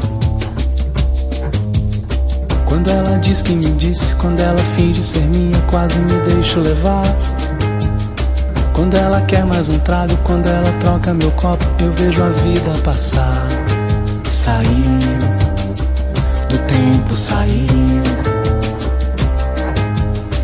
Quando 2.67 2.91
ela 2.91 3.17
diz 3.21 3.43
que 3.43 3.53
me 3.53 3.71
disse, 3.73 4.13
quando 4.17 4.41
ela 4.41 4.59
finge 4.77 5.05
ser 5.05 5.23
minha, 5.27 5.61
quase 5.71 6.01
me 6.01 6.21
deixo 6.23 6.59
levar. 6.59 7.34
Quando 8.75 8.97
ela 8.97 9.21
quer 9.21 9.45
mais 9.47 9.69
um 9.69 9.79
trago, 9.79 10.17
quando 10.25 10.49
ela 10.49 10.73
troca 10.81 11.15
meu 11.15 11.31
copo, 11.31 11.65
eu 11.79 11.93
vejo 11.93 12.21
a 12.21 12.29
vida 12.29 12.73
passar. 12.83 13.47
Sair 14.29 14.99
do 16.51 16.59
tempo, 16.59 17.15
sair. 17.15 18.03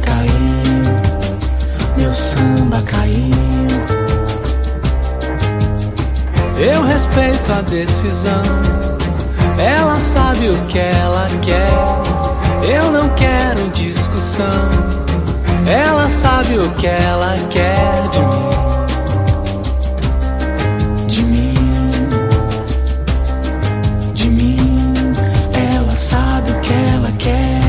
Cair, 0.01 0.31
meu 1.97 2.15
samba 2.15 2.81
cair. 2.83 3.31
Eu 6.57 6.85
respeito 6.85 7.53
a 7.53 7.63
decisão. 7.63 8.43
Ela 9.59 9.97
sabe 9.97 10.51
o 10.51 10.67
que 10.67 10.79
ela 10.79 11.27
quer. 11.43 11.69
Eu 12.63 12.93
não 12.93 13.09
quero 13.11 13.69
discussão. 13.71 15.00
Ela 15.67 16.09
sabe 16.09 16.59
o 16.59 16.71
que 16.73 16.87
ela 16.87 17.37
quer 17.51 18.09
de 18.09 18.21
mim. 18.21 18.51
De 21.07 21.23
mim. 21.23 21.55
De 24.15 24.29
mim. 24.29 24.83
Ela 25.75 25.97
sabe 25.97 26.51
o 26.51 26.61
que 26.61 26.73
ela 26.73 27.13
quer. 27.19 27.61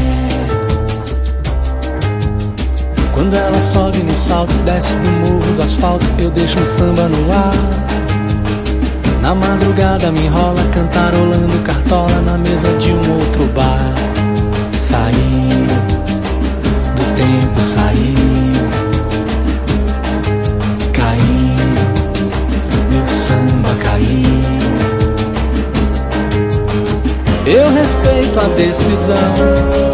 Quando 3.13 3.35
ela 3.35 3.61
sobe 3.61 3.97
no 3.99 4.13
salto, 4.13 4.53
desce 4.65 4.95
do 4.97 5.11
morro 5.11 5.53
do 5.55 5.61
asfalto, 5.61 6.05
eu 6.17 6.31
deixo 6.31 6.59
um 6.59 6.65
samba 6.65 7.07
no 7.07 7.31
ar. 7.31 7.53
Na 9.21 9.35
madrugada 9.35 10.11
me 10.11 10.27
rola 10.27 10.63
cantarolando 10.73 11.61
cartola 11.63 12.21
na 12.21 12.37
mesa 12.37 12.75
de 12.79 12.91
um 12.91 13.17
outro 13.19 13.45
bar. 13.53 13.93
Saindo 14.71 15.60
tempo, 17.21 17.61
saí. 17.61 18.15
Caí, 20.93 21.55
meu 22.89 23.07
samba 23.09 23.75
caiu. 23.83 24.61
Eu 27.45 27.73
respeito 27.73 28.39
a 28.39 28.47
decisão. 28.55 29.90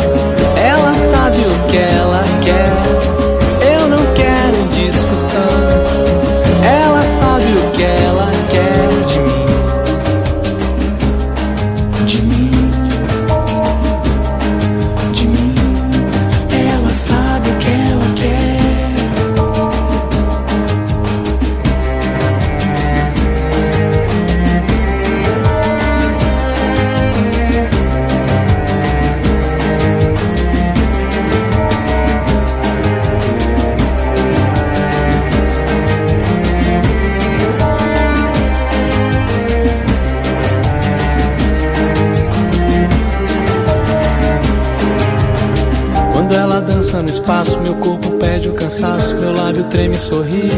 Espaço, 47.28 47.60
meu 47.60 47.76
corpo 47.76 48.12
pede 48.12 48.48
o 48.48 48.54
cansaço, 48.54 49.14
meu 49.16 49.34
lábio 49.34 49.66
treme 49.66 49.96
e 49.96 50.00
sorri. 50.00 50.50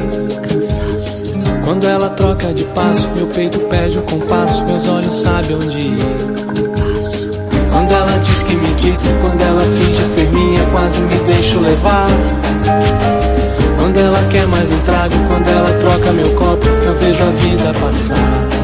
Quando 1.66 1.88
ela 1.88 2.10
troca 2.10 2.54
de 2.54 2.64
passo, 2.66 3.10
meu 3.16 3.26
peito 3.26 3.60
pede 3.62 3.98
o 3.98 4.04
compasso, 4.04 4.64
meus 4.66 4.88
olhos 4.88 5.16
sabem 5.16 5.56
onde 5.56 5.80
ir. 5.80 5.98
Quando 7.72 7.92
ela 7.92 8.20
diz 8.20 8.44
que 8.44 8.56
me 8.56 8.72
disse, 8.76 9.12
quando 9.20 9.42
ela 9.42 9.64
finge 9.64 10.04
ser 10.04 10.30
minha, 10.30 10.64
quase 10.68 11.02
me 11.02 11.16
deixo 11.26 11.60
levar. 11.60 12.08
Quando 13.80 13.98
ela 13.98 14.28
quer 14.30 14.48
mais 14.48 14.70
um 14.70 14.80
trago, 14.82 15.16
quando 15.28 15.48
ela 15.48 15.72
troca 15.80 16.14
meu 16.14 16.30
copo, 16.36 16.68
eu 16.68 16.94
vejo 16.94 17.24
a 17.24 17.30
vida 17.32 17.74
passar. 17.80 18.59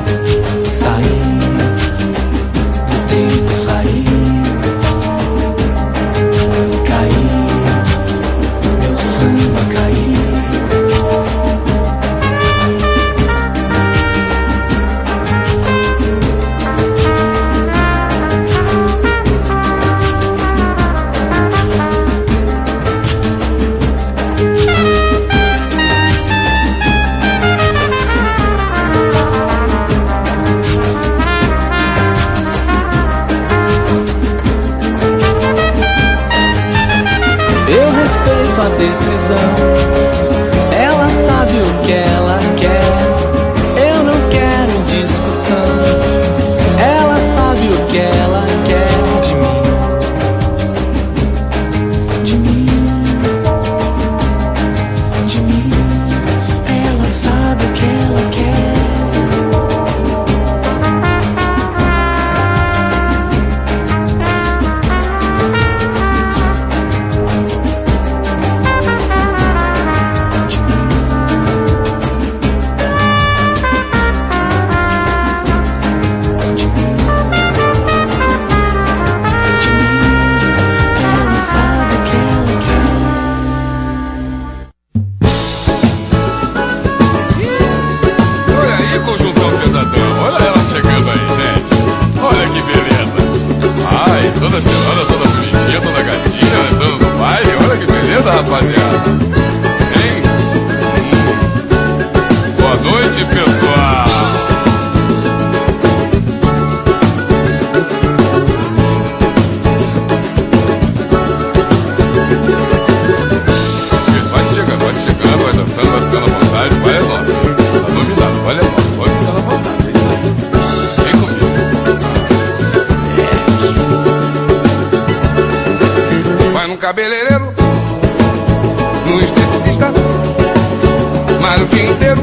O 131.63 131.67
dia 131.67 131.89
inteiro, 131.89 132.21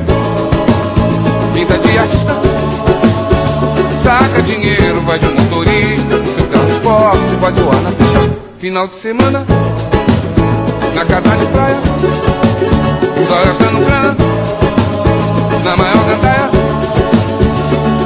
pinta 1.54 1.78
de 1.78 1.98
artista, 1.98 2.36
saca 4.02 4.42
dinheiro, 4.42 5.00
vai 5.02 5.18
de 5.18 5.26
motorista, 5.26 6.16
no 6.16 6.26
seu 6.26 6.44
carro 6.44 6.70
esporte, 6.70 7.34
vai 7.40 7.52
zoar 7.52 7.80
na 7.82 7.90
pista. 7.92 8.20
Final 8.58 8.86
de 8.86 8.92
semana, 8.92 9.44
na 10.94 11.04
casa 11.04 11.36
de 11.36 11.46
praia, 11.46 11.80
só 13.26 13.44
gastando 13.44 13.84
grana, 13.84 14.16
na 15.64 15.76
maior 15.76 16.04
gandaia. 16.04 16.50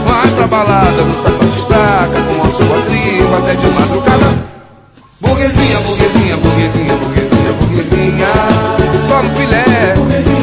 Vai 0.06 0.28
pra 0.28 0.46
balada, 0.46 1.02
no 1.02 1.14
sapato 1.14 1.56
estaca, 1.56 2.22
com 2.22 2.46
a 2.46 2.50
sua 2.50 2.82
tribo 2.82 3.36
até 3.36 3.54
de 3.54 3.66
madrugada. 3.68 4.46
Burguesinha, 5.20 5.78
burguesinha, 5.80 6.36
burguesinha, 6.36 6.94
burguesinha, 6.94 7.52
burguesinha, 7.58 8.28
só 9.06 9.22
no 9.22 9.30
filé. 9.36 9.94
Burguesinha, 9.96 10.35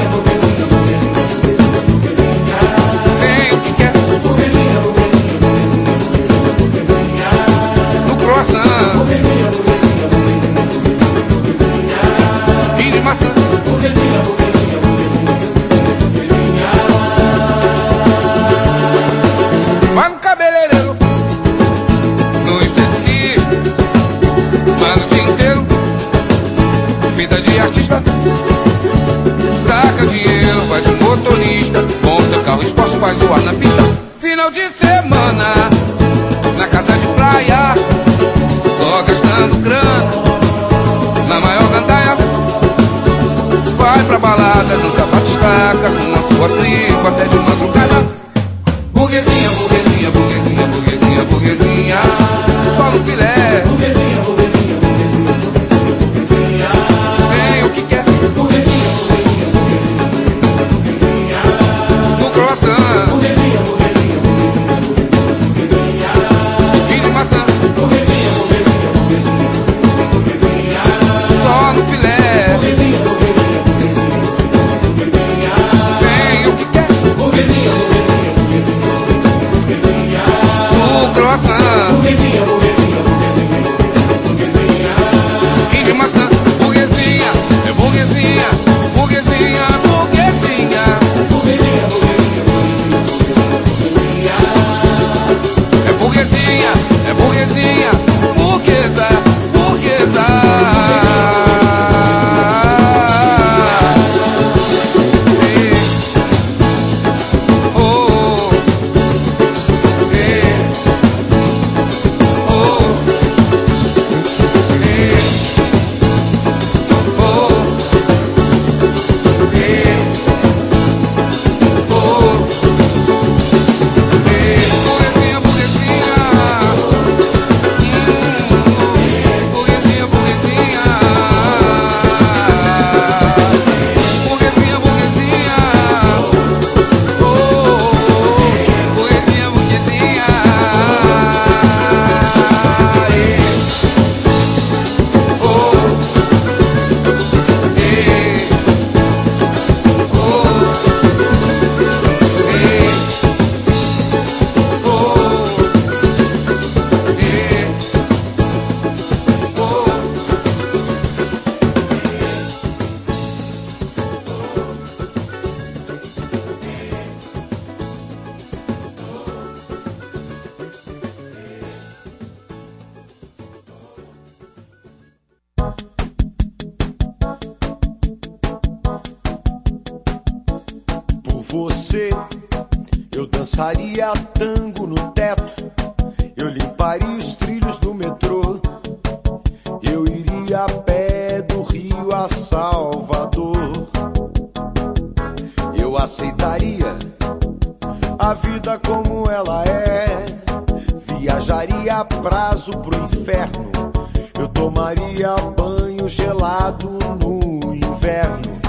Era 205.34 205.42
banho 205.50 206.08
gelado 206.08 207.00
no 207.20 207.74
inverno. 207.74 208.62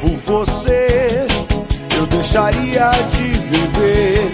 Por 0.00 0.16
você, 0.16 1.26
eu 1.94 2.06
deixaria 2.06 2.90
de 3.10 3.38
beber. 3.50 4.32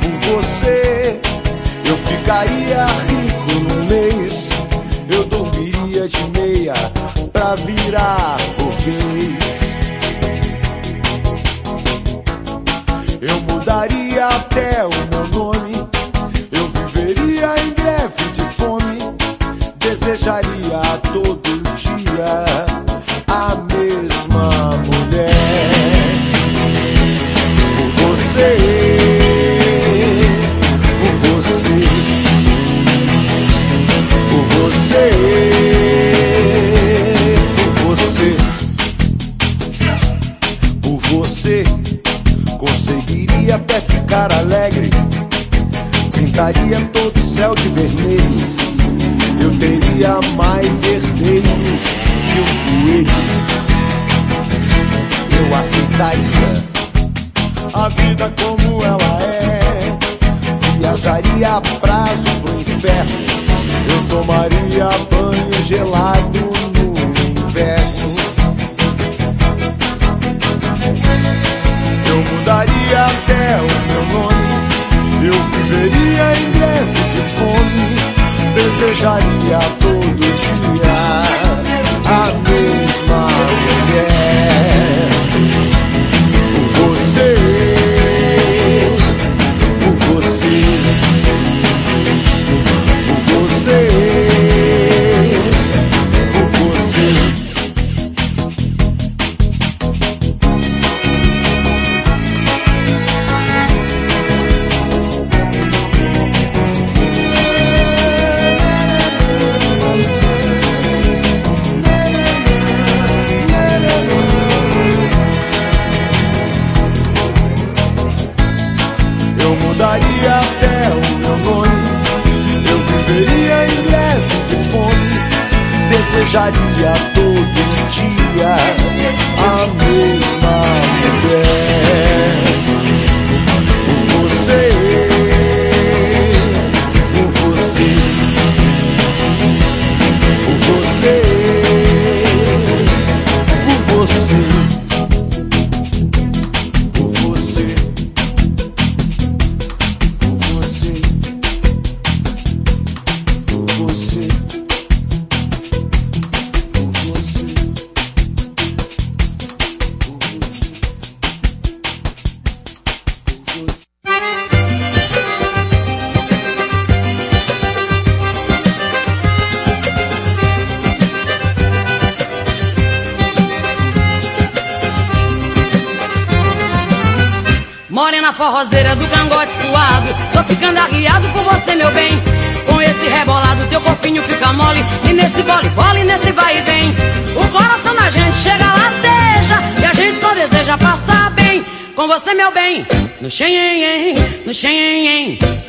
Por 0.00 0.12
você, 0.28 1.20
eu 1.84 1.96
ficaria 2.06 2.86
rico 3.08 3.74
no 3.74 3.84
mês. 3.86 4.50
Eu 5.10 5.24
dormiria 5.24 6.06
de 6.06 6.24
meia 6.38 6.74
pra 7.32 7.56
virar 7.56 8.36
burguês. 8.56 9.74
Eu 13.20 13.40
mudaria 13.40 14.28
até 14.28 14.73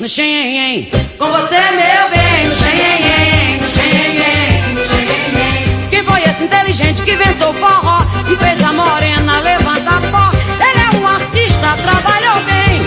no 0.06 0.10
xenhen 0.10 0.88
Com 1.18 1.32
você, 1.32 1.60
meu 1.72 2.10
bem 2.14 2.48
No 2.48 2.56
xenhen, 2.56 3.58
no 3.60 3.68
xenhen, 3.68 4.74
no 4.76 4.86
xenhen 4.86 5.90
Quem 5.90 6.04
foi 6.04 6.22
esse 6.22 6.44
inteligente 6.44 7.02
que 7.02 7.14
inventou 7.14 7.52
forró? 7.56 8.06
E 8.32 8.36
fez 8.36 8.64
a 8.64 8.72
morena 8.74 9.40
levantar 9.40 10.02
pó. 10.12 10.32
Ele 10.68 10.80
é 10.80 10.98
um 11.00 11.08
artista, 11.08 11.76
trabalhou 11.82 12.40
bem. 12.42 12.82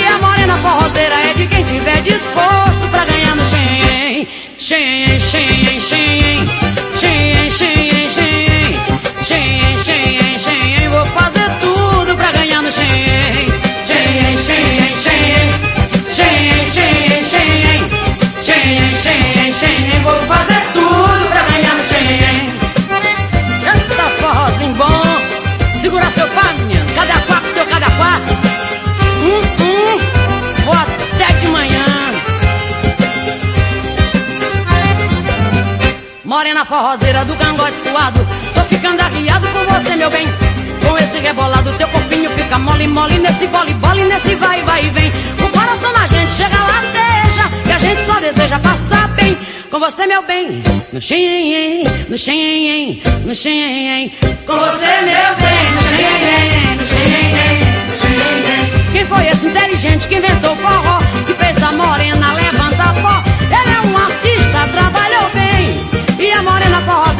E 0.00 0.06
a 0.06 0.18
morena 0.18 0.56
forrozeira 0.58 1.16
é 1.30 1.34
de 1.34 1.46
quem 1.46 1.64
tiver 1.64 2.00
disposto 2.02 2.88
pra 2.90 3.04
ganhar 3.06 3.34
no 3.34 3.44
xenhen 3.44 4.28
Xenhen, 4.56 5.18
xenhen, 5.18 5.61
suado 37.74 38.26
Tô 38.54 38.60
ficando 38.62 39.00
arriado 39.00 39.46
por 39.48 39.66
você, 39.66 39.96
meu 39.96 40.10
bem. 40.10 40.26
Com 40.86 40.98
esse 40.98 41.18
rebolado, 41.18 41.72
teu 41.74 41.88
corpinho 41.88 42.30
fica 42.30 42.58
mole, 42.58 42.86
mole 42.88 43.18
Nesse 43.18 43.46
bole, 43.46 43.72
bole, 43.74 44.04
nesse 44.04 44.34
vai, 44.34 44.62
vai 44.62 44.84
e 44.84 44.90
vem 44.90 45.12
O 45.44 45.48
coração 45.48 45.92
da 45.92 46.06
gente 46.06 46.32
chega 46.32 46.56
lateja 46.56 47.48
E 47.66 47.72
a 47.72 47.78
gente 47.78 48.04
só 48.04 48.20
deseja 48.20 48.58
passar 48.58 49.08
bem. 49.08 49.38
Com 49.72 49.78
você, 49.78 50.06
meu 50.06 50.22
bem 50.24 50.62
No 50.92 51.00
xenhen, 51.00 51.84
no 52.06 52.18
xenhen, 52.18 53.02
no 53.24 53.34
xenhen 53.34 54.12
Com 54.44 54.58
você, 54.58 54.92
meu 55.00 55.32
bem 55.40 55.70
No 55.74 55.82
xenhen, 55.82 56.76
no 56.76 56.86
xenhen, 56.86 57.60
no 57.88 57.96
xenhen 57.96 58.92
Quem 58.92 59.04
foi 59.04 59.26
esse 59.28 59.46
inteligente 59.46 60.08
que 60.08 60.16
inventou 60.16 60.54
forró 60.56 60.98
Que 61.26 61.32
fez 61.32 61.62
a 61.62 61.72
morena 61.72 62.34
levantar 62.34 62.94
pó? 63.00 63.22
Ele 63.46 63.74
é 63.74 63.80
um 63.80 63.96
artista, 63.96 64.62
a 64.62 64.68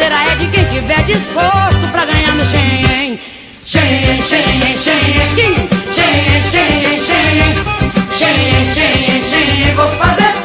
forrozeira 0.03 0.33
é 0.33 0.35
de 0.37 0.47
quem 0.49 0.65
tiver 0.65 1.03
disposto 1.05 1.89
pra 1.93 2.05
ganhar 2.05 2.35
no 2.35 2.45
xenhen. 2.45 3.21
Xenhen, 3.65 4.21
xenhen, 4.23 4.77
xenhen, 4.77 5.23
aqui. 5.23 5.69
Xenhen, 5.95 6.43
xenhen, 6.43 7.01
xenhen. 7.01 7.55
Xenhen, 8.19 8.65
xenhen, 8.65 9.23
xenhen. 9.23 9.77
Vou 9.77 9.91
fazer 9.93 10.42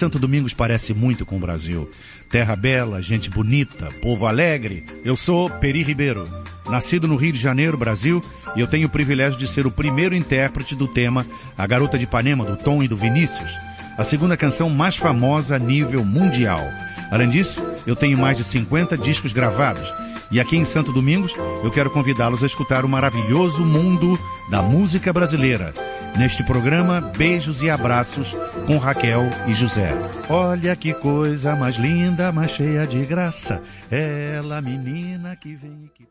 Santo 0.00 0.18
Domingos 0.18 0.54
parece 0.54 0.94
muito 0.94 1.26
com 1.26 1.36
o 1.36 1.38
Brasil. 1.38 1.86
Terra 2.30 2.56
bela, 2.56 3.02
gente 3.02 3.28
bonita, 3.28 3.90
povo 4.00 4.24
alegre. 4.24 4.82
Eu 5.04 5.14
sou 5.14 5.50
Peri 5.50 5.82
Ribeiro, 5.82 6.24
nascido 6.70 7.06
no 7.06 7.16
Rio 7.16 7.34
de 7.34 7.38
Janeiro, 7.38 7.76
Brasil, 7.76 8.24
e 8.56 8.60
eu 8.62 8.66
tenho 8.66 8.86
o 8.86 8.90
privilégio 8.90 9.38
de 9.38 9.46
ser 9.46 9.66
o 9.66 9.70
primeiro 9.70 10.14
intérprete 10.14 10.74
do 10.74 10.88
tema 10.88 11.26
A 11.54 11.66
Garota 11.66 11.98
de 11.98 12.04
Ipanema, 12.04 12.46
do 12.46 12.56
Tom 12.56 12.82
e 12.82 12.88
do 12.88 12.96
Vinícius, 12.96 13.52
a 13.98 14.02
segunda 14.02 14.38
canção 14.38 14.70
mais 14.70 14.96
famosa 14.96 15.56
a 15.56 15.58
nível 15.58 16.02
mundial. 16.02 16.62
Além 17.10 17.28
disso, 17.28 17.62
eu 17.86 17.94
tenho 17.94 18.16
mais 18.16 18.38
de 18.38 18.44
50 18.44 18.96
discos 18.96 19.34
gravados. 19.34 19.92
E 20.30 20.40
aqui 20.40 20.56
em 20.56 20.64
Santo 20.64 20.94
Domingos, 20.94 21.34
eu 21.62 21.70
quero 21.70 21.90
convidá-los 21.90 22.42
a 22.42 22.46
escutar 22.46 22.86
o 22.86 22.88
maravilhoso 22.88 23.62
mundo 23.66 24.18
da 24.48 24.62
música 24.62 25.12
brasileira. 25.12 25.74
Neste 26.16 26.42
programa, 26.42 27.00
beijos 27.00 27.62
e 27.62 27.70
abraços 27.70 28.34
com 28.66 28.76
Raquel 28.76 29.22
e 29.46 29.54
José. 29.54 29.92
Olha 30.28 30.76
que 30.76 30.92
coisa 30.92 31.56
mais 31.56 31.76
linda, 31.76 32.30
mais 32.32 32.50
cheia 32.50 32.86
de 32.86 33.04
graça. 33.04 33.62
Ela, 33.90 34.60
menina 34.60 35.34
que 35.36 35.54
vem 35.54 35.84
e 35.84 35.88
que. 35.88 36.09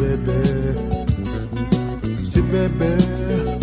beber, 0.00 0.74
se 2.24 2.40
beber, 2.40 3.58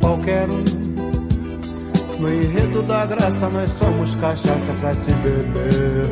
qualquer 0.00 0.48
um. 0.50 0.64
No 2.20 2.32
enredo 2.32 2.82
da 2.82 3.06
graça, 3.06 3.48
nós 3.48 3.70
somos 3.72 4.14
cachaça 4.16 4.72
pra 4.80 4.94
se 4.94 5.10
beber, 5.12 6.10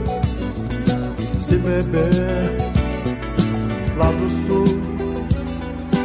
se 1.41 1.57
beber. 1.57 2.73
Lá 3.97 4.11
do 4.11 4.31
sul, 4.47 4.65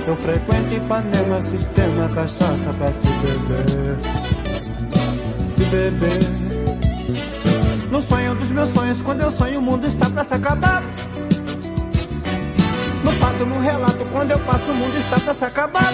eu 0.07 0.15
frequento 0.17 0.73
Ipanema, 0.73 1.41
sistema 1.41 2.07
cachaça 2.09 2.73
pra 2.77 2.91
se 2.91 3.07
beber. 3.07 3.68
o 14.69 14.75
mundo 14.75 14.97
está 14.97 15.19
pra 15.19 15.33
se 15.33 15.45
acabar. 15.45 15.88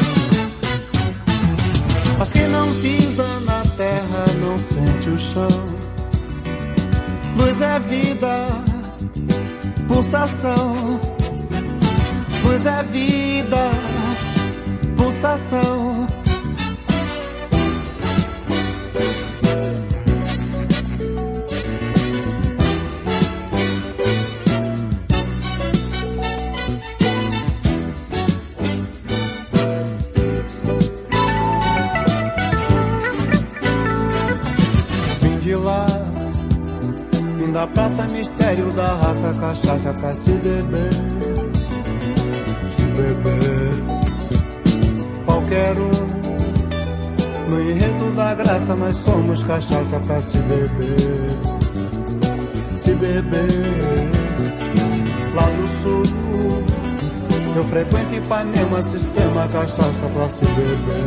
Ipanema, 58.45 58.81
sistema, 58.84 59.47
cachaça 59.47 60.07
pra 60.13 60.30
se 60.30 60.45
beber. 60.45 61.05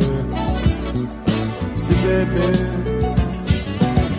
Se 1.73 1.93
beber. 1.93 2.69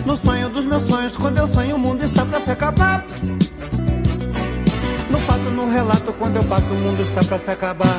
No 0.05 0.17
sonho 0.17 0.49
dos 0.49 0.65
meus 0.65 0.81
sonhos, 0.83 1.15
quando 1.17 1.37
eu 1.37 1.47
sonho, 1.47 1.75
o 1.75 1.79
mundo 1.79 2.03
está 2.03 2.25
pra 2.25 2.39
se 2.39 2.51
acabar. 2.51 3.05
No 5.09 5.19
fato, 5.19 5.51
no 5.51 5.69
relato, 5.69 6.13
quando 6.13 6.37
eu 6.37 6.43
passo, 6.45 6.73
o 6.73 6.75
mundo 6.75 7.01
está 7.01 7.23
pra 7.23 7.37
se 7.37 7.51
acabar. 7.51 7.90